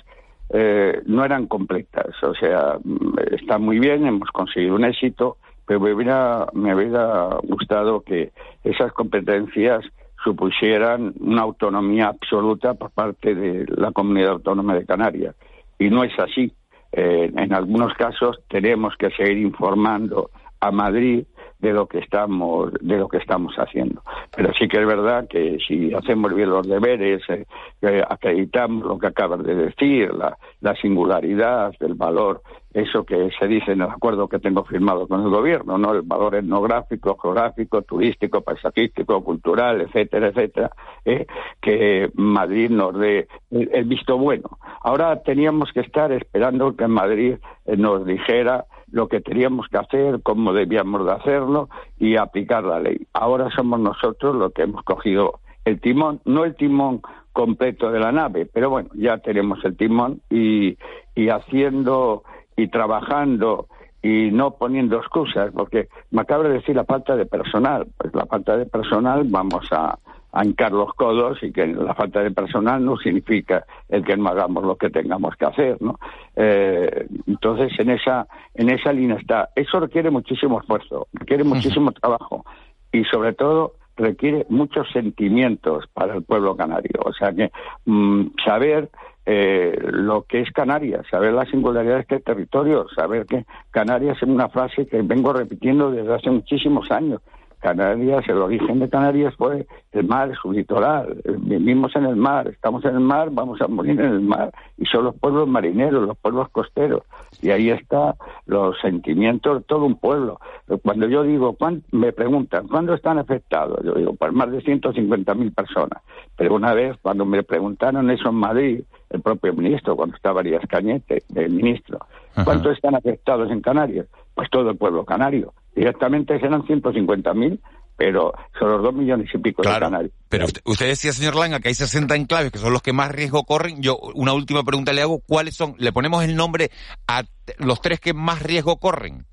[0.50, 5.80] eh, no eran completas, o sea, mm, está muy bien, hemos conseguido un éxito, pero
[5.80, 8.32] me hubiera, me hubiera gustado que
[8.64, 9.84] esas competencias
[10.24, 15.36] supusieran una autonomía absoluta por parte de la comunidad autónoma de Canarias.
[15.80, 16.54] Y no es así.
[16.92, 21.26] Eh, en algunos casos tenemos que seguir informando a Madrid
[21.60, 24.04] de lo que estamos de lo que estamos haciendo
[24.36, 29.08] pero sí que es verdad que si hacemos bien los deberes eh, acreditamos lo que
[29.08, 32.44] acabas de decir la, la singularidad del valor
[32.74, 36.02] eso que se dice en el acuerdo que tengo firmado con el gobierno no el
[36.02, 40.72] valor etnográfico geográfico turístico paisajístico cultural etcétera etcétera
[41.06, 41.28] eh,
[41.62, 44.58] que Madrid nos dé el, visto bueno.
[44.82, 50.22] Ahora teníamos que estar esperando que Madrid eh, nos dijera lo que teníamos que hacer,
[50.22, 53.08] cómo debíamos de hacerlo y aplicar la ley.
[53.14, 57.02] Ahora somos nosotros los que hemos cogido el timón, no el timón
[57.32, 60.78] completo de la nave, pero bueno, ya tenemos el timón y,
[61.16, 62.24] y haciendo
[62.56, 63.68] y trabajando
[64.02, 67.88] y no poniendo excusas, porque me acaba de decir la falta de personal.
[67.98, 69.98] Pues la falta de personal vamos a,
[70.34, 74.28] a hincar los codos y que la falta de personal no significa el que no
[74.28, 76.00] hagamos lo que tengamos que hacer, ¿no?
[76.36, 79.50] Eh, entonces, en esa, en esa línea está.
[79.56, 82.44] Eso requiere muchísimo esfuerzo, requiere muchísimo trabajo
[82.92, 87.00] y, sobre todo, requiere muchos sentimientos para el pueblo canario.
[87.06, 87.52] O sea que
[87.86, 88.90] mm, saber
[89.26, 94.28] eh, lo que es Canarias, saber la singularidad de este territorio, saber que Canarias es
[94.28, 97.22] una frase que vengo repitiendo desde hace muchísimos años.
[97.64, 101.16] Canarias, el origen de Canarias fue el mar, su litoral.
[101.40, 104.52] Vivimos en el mar, estamos en el mar, vamos a morir en el mar.
[104.78, 107.04] Y son los pueblos marineros, los pueblos costeros.
[107.42, 108.16] Y ahí está
[108.48, 110.42] los sentimientos de todo un pueblo.
[110.84, 111.56] Cuando yo digo,
[111.94, 113.80] me preguntan, ¿cuándo están afectados?
[113.86, 116.04] Yo digo, pues más de 150.000 personas.
[116.36, 120.64] Pero una vez, cuando me preguntaron eso en Madrid, el propio ministro, cuando estaba Arias
[120.68, 122.00] Cañete, el ministro,
[122.44, 124.08] ¿cuántos están afectados en Canarias?
[124.34, 127.60] Pues todo el pueblo canario Directamente serán 150.000,
[127.98, 130.12] pero son los dos millones y pico de canarios.
[130.30, 133.44] Pero usted, decía, señor Langa, que hay 60 enclaves que son los que más riesgo
[133.44, 133.82] corren.
[133.82, 135.74] Yo una última pregunta le hago, ¿cuáles son?
[135.80, 136.70] ¿Le ponemos el nombre
[137.08, 137.24] a
[137.58, 139.26] los tres que más riesgo corren?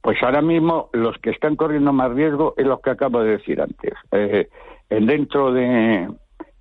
[0.00, 3.60] Pues ahora mismo los que están corriendo más riesgo es los que acabo de decir
[3.60, 3.92] antes.
[4.12, 4.48] Eh,
[4.88, 6.08] dentro de,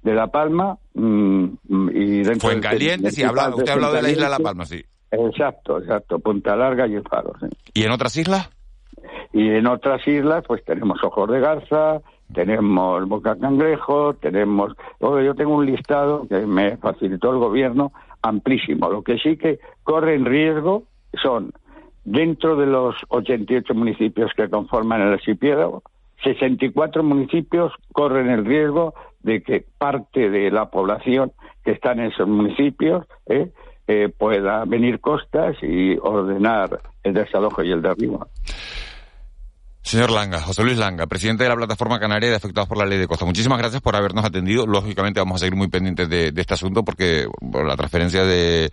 [0.03, 1.45] de La Palma mm,
[1.93, 4.65] y dentro Fue en Caliente, sí, usted ha hablado de la isla de La Palma,
[4.65, 4.83] sí.
[5.11, 7.33] Exacto, exacto, Punta Larga y El Faro.
[7.73, 8.49] ¿Y en otras islas?
[9.31, 12.01] Y en otras islas, pues tenemos Ojos de Garza,
[12.33, 14.73] tenemos Boca Cangrejo, tenemos...
[14.99, 17.91] Yo tengo un listado que me facilitó el gobierno
[18.21, 18.89] amplísimo.
[18.89, 20.83] Lo que sí que corre en riesgo
[21.21, 21.51] son,
[22.03, 25.83] dentro de los 88 municipios que conforman el archipiélago,
[26.23, 28.93] 64 municipios corren el riesgo
[29.23, 31.31] de que parte de la población
[31.63, 33.49] que está en esos municipios eh,
[33.87, 38.27] eh, pueda venir costas y ordenar el desalojo y el derribo.
[39.83, 42.97] Señor Langa, José Luis Langa, presidente de la Plataforma Canaria de Afectados por la Ley
[42.97, 43.25] de Costa.
[43.25, 44.65] Muchísimas gracias por habernos atendido.
[44.65, 48.71] Lógicamente vamos a seguir muy pendientes de, este asunto porque la transferencia de,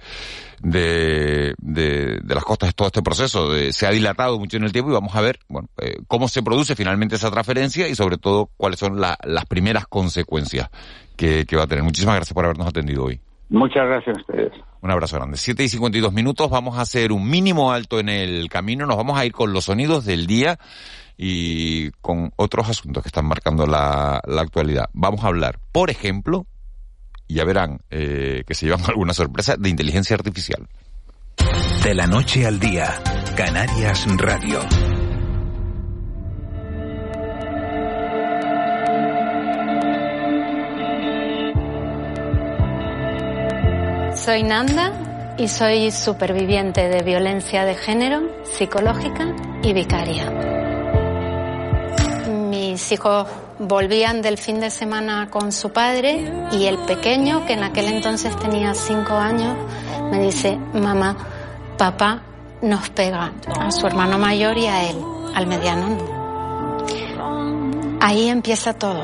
[0.62, 5.14] de, las costas, todo este proceso se ha dilatado mucho en el tiempo y vamos
[5.16, 9.00] a ver bueno, eh, cómo se produce finalmente esa transferencia y sobre todo cuáles son
[9.00, 10.70] las primeras consecuencias
[11.16, 11.82] que va a tener.
[11.82, 13.20] Muchísimas gracias por habernos atendido hoy.
[13.50, 14.52] Muchas gracias a ustedes.
[14.80, 15.36] Un abrazo grande.
[15.36, 19.18] 7 y 52 minutos, vamos a hacer un mínimo alto en el camino, nos vamos
[19.18, 20.58] a ir con los sonidos del día
[21.16, 24.88] y con otros asuntos que están marcando la, actualidad.
[24.92, 26.46] Vamos a hablar, por ejemplo,
[27.28, 30.68] ya verán eh, que se llevan alguna sorpresa, de inteligencia artificial.
[31.82, 32.94] De la noche al día,
[33.36, 34.60] Canarias Radio.
[44.24, 50.30] Soy Nanda y soy superviviente de violencia de género, psicológica y vicaria.
[52.50, 53.26] Mis hijos
[53.58, 58.36] volvían del fin de semana con su padre y el pequeño, que en aquel entonces
[58.36, 59.56] tenía cinco años,
[60.10, 61.16] me dice, mamá,
[61.78, 62.20] papá
[62.60, 64.96] nos pega a su hermano mayor y a él,
[65.34, 65.96] al mediano
[68.02, 69.02] Ahí empieza todo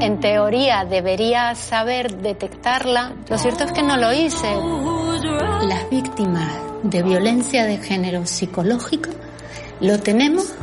[0.00, 4.54] en teoría debería saber detectarla, lo cierto es que no lo hice.
[5.66, 9.10] Las víctimas de violencia de género psicológica
[9.80, 10.54] lo tenemos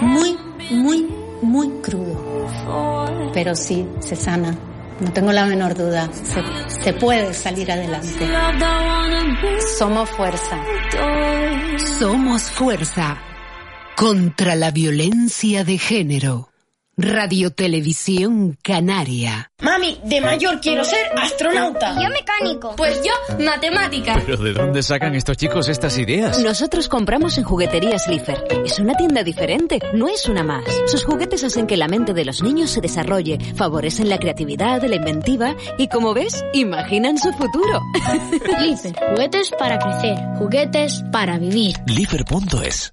[0.00, 0.36] muy,
[0.70, 1.06] muy,
[1.42, 2.30] muy crudo.
[3.32, 4.56] Pero sí, se sana.
[5.00, 6.10] No tengo la menor duda.
[6.12, 6.42] Se,
[6.82, 8.28] se puede salir adelante.
[9.78, 10.60] Somos fuerza.
[11.98, 13.18] Somos fuerza
[13.96, 16.49] contra la violencia de género.
[17.02, 19.50] Radio Televisión Canaria.
[19.62, 21.94] Mami, de mayor quiero ser astronauta.
[21.94, 22.76] Yo mecánico.
[22.76, 24.20] Pues yo matemática.
[24.26, 26.38] ¿Pero de dónde sacan estos chicos estas ideas?
[26.42, 28.44] Nosotros compramos en Jugueterías Lifer.
[28.66, 30.64] Es una tienda diferente, no es una más.
[30.86, 34.96] Sus juguetes hacen que la mente de los niños se desarrolle, favorecen la creatividad, la
[34.96, 37.80] inventiva y, como ves, imaginan su futuro.
[38.60, 41.76] Lifer, juguetes para crecer, juguetes para vivir.
[41.86, 42.92] Lifer.es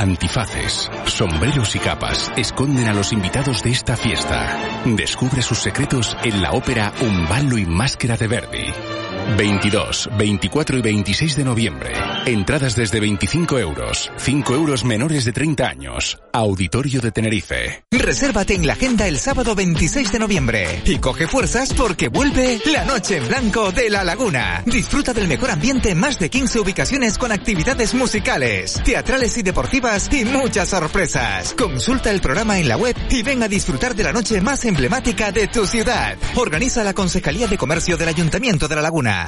[0.00, 4.58] Antifaces, sombreros y capas esconden a los invitados de esta fiesta.
[4.86, 9.09] Descubre sus secretos en la ópera Un ballo y máscara de Verdi.
[9.36, 11.92] 22, 24 y 26 de noviembre.
[12.26, 14.10] Entradas desde 25 euros.
[14.16, 16.18] 5 euros menores de 30 años.
[16.32, 17.84] Auditorio de Tenerife.
[17.90, 20.82] Resérvate en la agenda el sábado 26 de noviembre.
[20.84, 24.62] Y coge fuerzas porque vuelve la Noche en Blanco de La Laguna.
[24.66, 30.08] Disfruta del mejor ambiente en más de 15 ubicaciones con actividades musicales, teatrales y deportivas
[30.12, 31.54] y muchas sorpresas.
[31.54, 35.32] Consulta el programa en la web y ven a disfrutar de la noche más emblemática
[35.32, 36.16] de tu ciudad.
[36.36, 39.19] Organiza la Concejalía de Comercio del Ayuntamiento de La Laguna.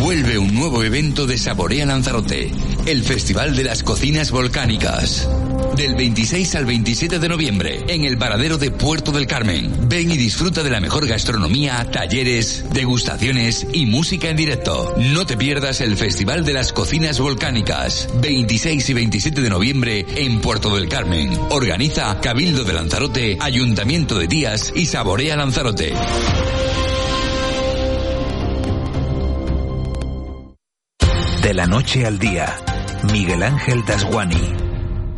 [0.00, 2.50] Vuelve un nuevo evento de Saborea Lanzarote,
[2.86, 5.28] el Festival de las Cocinas Volcánicas.
[5.76, 9.88] Del 26 al 27 de noviembre, en el paradero de Puerto del Carmen.
[9.88, 14.94] Ven y disfruta de la mejor gastronomía, talleres, degustaciones y música en directo.
[14.98, 18.08] No te pierdas el Festival de las Cocinas Volcánicas.
[18.20, 21.38] 26 y 27 de noviembre en Puerto del Carmen.
[21.50, 25.94] Organiza Cabildo de Lanzarote, Ayuntamiento de Díaz y Saborea Lanzarote.
[31.42, 32.56] De la noche al día,
[33.12, 34.36] Miguel Ángel Dasguani.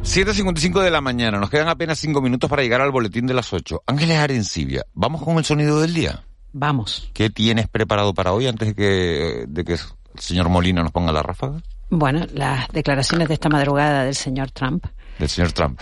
[0.02, 3.52] 7.55 de la mañana, nos quedan apenas 5 minutos para llegar al boletín de las
[3.52, 3.82] 8.
[3.86, 6.24] Ángeles Arencibia, ¿vamos con el sonido del día?
[6.54, 7.10] Vamos.
[7.12, 9.80] ¿Qué tienes preparado para hoy antes de que, de que el
[10.14, 11.60] señor Molina nos ponga la ráfaga?
[11.90, 14.86] Bueno, las declaraciones de esta madrugada del señor Trump.
[15.18, 15.78] Del señor Trump.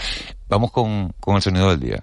[0.49, 2.03] Vamos con, con el sonido del día.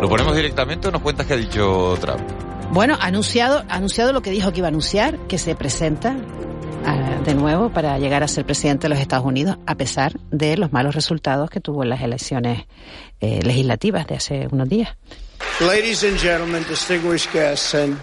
[0.00, 2.22] ¿Lo ponemos directamente o nos cuentas qué ha dicho Trump?
[2.70, 6.12] Bueno, ha anunciado, ha anunciado lo que dijo que iba a anunciar, que se presenta
[6.12, 10.56] uh, de nuevo para llegar a ser presidente de los Estados Unidos, a pesar de
[10.56, 12.64] los malos resultados que tuvo en las elecciones
[13.20, 14.96] eh, legislativas de hace unos días.
[15.60, 17.98] Ladies and gentlemen, distinguished guests and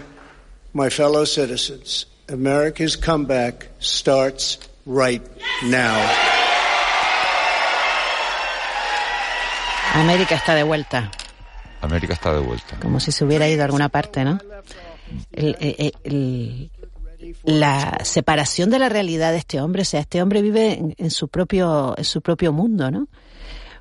[0.74, 5.22] my fellow citizens, America's comeback starts right
[5.64, 5.96] now.
[9.94, 11.10] América está de vuelta.
[11.80, 12.78] América está de vuelta.
[12.80, 14.38] Como si se hubiera ido a alguna parte, ¿no?
[15.32, 16.70] El, el,
[17.44, 21.28] la separación de la realidad de este hombre, o sea, este hombre vive en, su
[21.28, 23.08] propio, en su propio mundo, ¿no?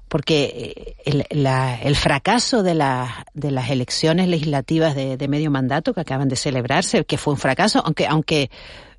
[0.07, 6.29] Porque el, la, fracaso de, la, de las elecciones legislativas de, medio mandato que acaban
[6.29, 8.49] de celebrarse, que fue un fracaso, aunque, aunque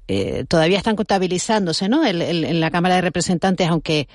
[0.07, 2.05] eh, todavía están contabilizándose, ¿no?
[2.05, 4.07] En la Cámara de Representantes, aunque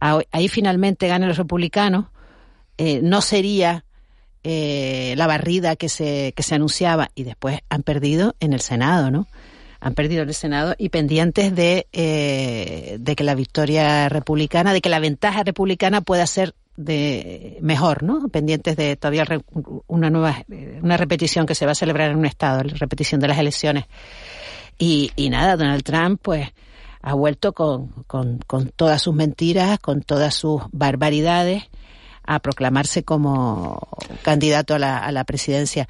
[0.00, 2.06] ahí finalmente ganen los republicanos,
[2.78, 3.84] eh, no sería
[4.44, 9.10] eh, la barrida que se, que se anunciaba y después han perdido en el Senado,
[9.10, 9.26] ¿no?
[9.80, 14.80] Han perdido en el Senado y pendientes de, eh, de que la victoria republicana, de
[14.80, 18.28] que la ventaja republicana pueda ser de mejor, ¿no?
[18.28, 19.24] Pendientes de todavía
[19.86, 20.44] una nueva,
[20.82, 23.84] una repetición que se va a celebrar en un estado, la repetición de las elecciones.
[24.78, 26.48] Y, y nada, Donald Trump, pues,
[27.02, 31.64] ha vuelto con, con, con todas sus mentiras, con todas sus barbaridades,
[32.30, 33.88] a proclamarse como
[34.22, 35.88] candidato a la, a la presidencia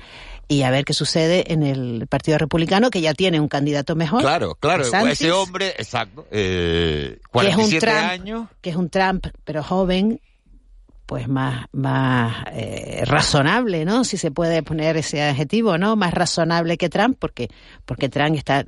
[0.48, 4.22] y a ver qué sucede en el Partido Republicano, que ya tiene un candidato mejor.
[4.22, 8.48] Claro, claro, Santis, ese hombre, exacto, eh, 47 que es un Trump, años.
[8.62, 10.20] Que es un Trump, pero joven,
[11.10, 14.04] pues más, más eh, razonable, ¿no?
[14.04, 15.96] Si se puede poner ese adjetivo, ¿no?
[15.96, 17.48] Más razonable que Trump, porque,
[17.84, 18.64] porque Trump está,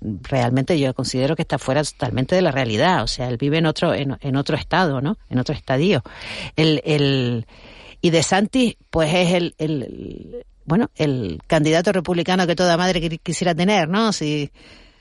[0.00, 3.66] realmente yo considero que está fuera totalmente de la realidad, o sea, él vive en
[3.66, 5.16] otro, en, en otro estado, ¿no?
[5.30, 6.02] En otro estadio.
[6.56, 7.46] El, el,
[8.00, 13.54] y De Santis, pues es el, el bueno, el candidato republicano que toda madre quisiera
[13.54, 14.12] tener, ¿no?
[14.12, 14.50] Si,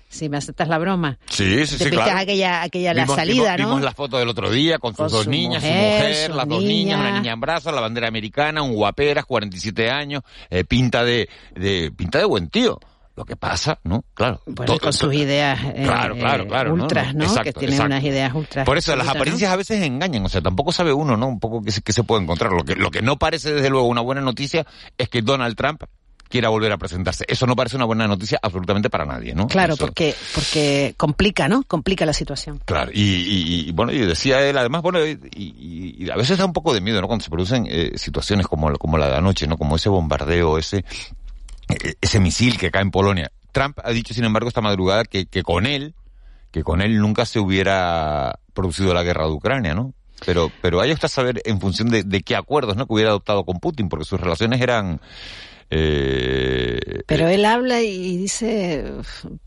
[0.10, 1.18] si me aceptas la broma.
[1.30, 2.18] Sí, sí, sí, claro.
[2.18, 3.76] aquella, aquella la Vimos- salida, vimos, ¿no?
[3.76, 6.48] Vimos la foto del otro día con sus Con dos su niñas, su mujer, las
[6.48, 11.04] dos niñas, una niña en brazos, la bandera americana, un guaperas, 47 años, eh, pinta
[11.04, 12.80] de, de, pinta de buen tío.
[13.18, 14.04] Lo que pasa, ¿no?
[14.14, 14.42] Claro.
[14.46, 16.84] Bueno, y to- con sus ideas eh, Claro, claro, claro, ¿no?
[16.84, 17.24] ultras, ¿no?
[17.24, 17.94] Exacto, que tienen exacto.
[17.94, 18.66] unas ideas ultras.
[18.66, 21.28] Por eso las apariencias a veces engañan, o sea, tampoco sabe uno, ¿no?
[21.30, 22.52] Un poco qué se puede encontrar.
[22.52, 25.84] Lo que, lo que no parece desde luego una buena noticia es que Donald Trump
[26.36, 27.24] quiera volver a presentarse.
[27.30, 29.48] Eso no parece una buena noticia absolutamente para nadie, ¿no?
[29.48, 31.64] Claro, Eso- porque, porque complica, ¿no?
[31.64, 32.60] Complica la situación.
[32.66, 36.52] Claro, y, y- y, bueno, y decía él, además, bueno, y, a veces da un
[36.52, 37.08] poco de miedo, ¿no?
[37.08, 39.58] Cuando se producen eh, situaciones como, la- como la de anoche, ¿no?
[39.58, 40.84] Como ese bombardeo, ese,
[41.70, 43.32] eh, ese misil que cae en Polonia.
[43.54, 45.96] Trump ha dicho, sin embargo, esta madrugada que, que con él,
[46.52, 49.94] que con él nunca se hubiera producido la guerra de Ucrania, ¿no?
[50.26, 52.88] Pero, pero hay que saber en función de, de qué acuerdos, ¿no?
[52.88, 55.02] Que hubiera adoptado con Putin, porque sus relaciones eran,
[55.70, 58.86] eh, Pero él habla y dice,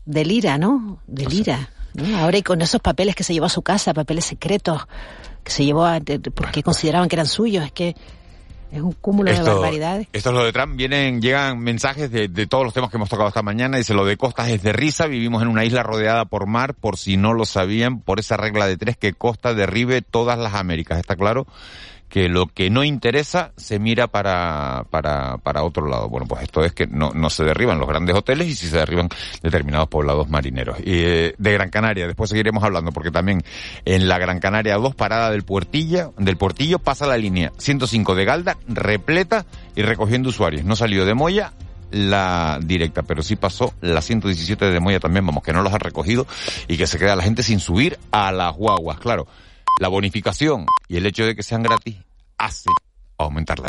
[0.05, 1.01] delira, ¿no?
[1.07, 1.69] Delira.
[1.93, 2.17] ¿no?
[2.17, 4.87] Ahora y con esos papeles que se llevó a su casa, papeles secretos,
[5.43, 7.95] que se llevó a, de- de- porque consideraban que eran suyos, es que
[8.71, 10.07] es un cúmulo de Esto, barbaridades.
[10.13, 10.75] esto es lo de Trump.
[10.75, 13.77] Vienen, llegan mensajes de, de todos los temas que hemos tocado esta mañana.
[13.77, 15.07] Dice, lo de Costas es de risa.
[15.07, 18.67] Vivimos en una isla rodeada por mar, por si no lo sabían, por esa regla
[18.67, 20.99] de tres que Costa derribe todas las Américas.
[20.99, 21.47] Está claro
[22.09, 26.09] que lo que no interesa se mira para, para, para otro lado.
[26.09, 28.77] Bueno, pues esto es que no, no se derriban los grandes hoteles y si se
[28.77, 29.09] derriban
[29.41, 30.79] determinados poblados marineros.
[30.79, 33.43] Y eh, de Gran Canaria, después seguiremos hablando, porque también
[33.85, 38.25] en la Gran Canaria 2, parada del Puertilla, del Portillo, pasa la línea 105 de
[38.25, 39.45] Galda, repleta
[39.75, 40.65] y recogiendo usuarios.
[40.65, 41.53] No salió de Moya
[41.91, 45.79] la directa, pero sí pasó la 117 de Moya también, vamos, que no los ha
[45.79, 46.27] recogido
[46.67, 48.99] y que se queda la gente sin subir a las guaguas.
[48.99, 49.27] Claro,
[49.79, 51.95] la bonificación y el hecho de que sean gratis
[52.37, 52.69] hace
[53.17, 53.57] aumentar la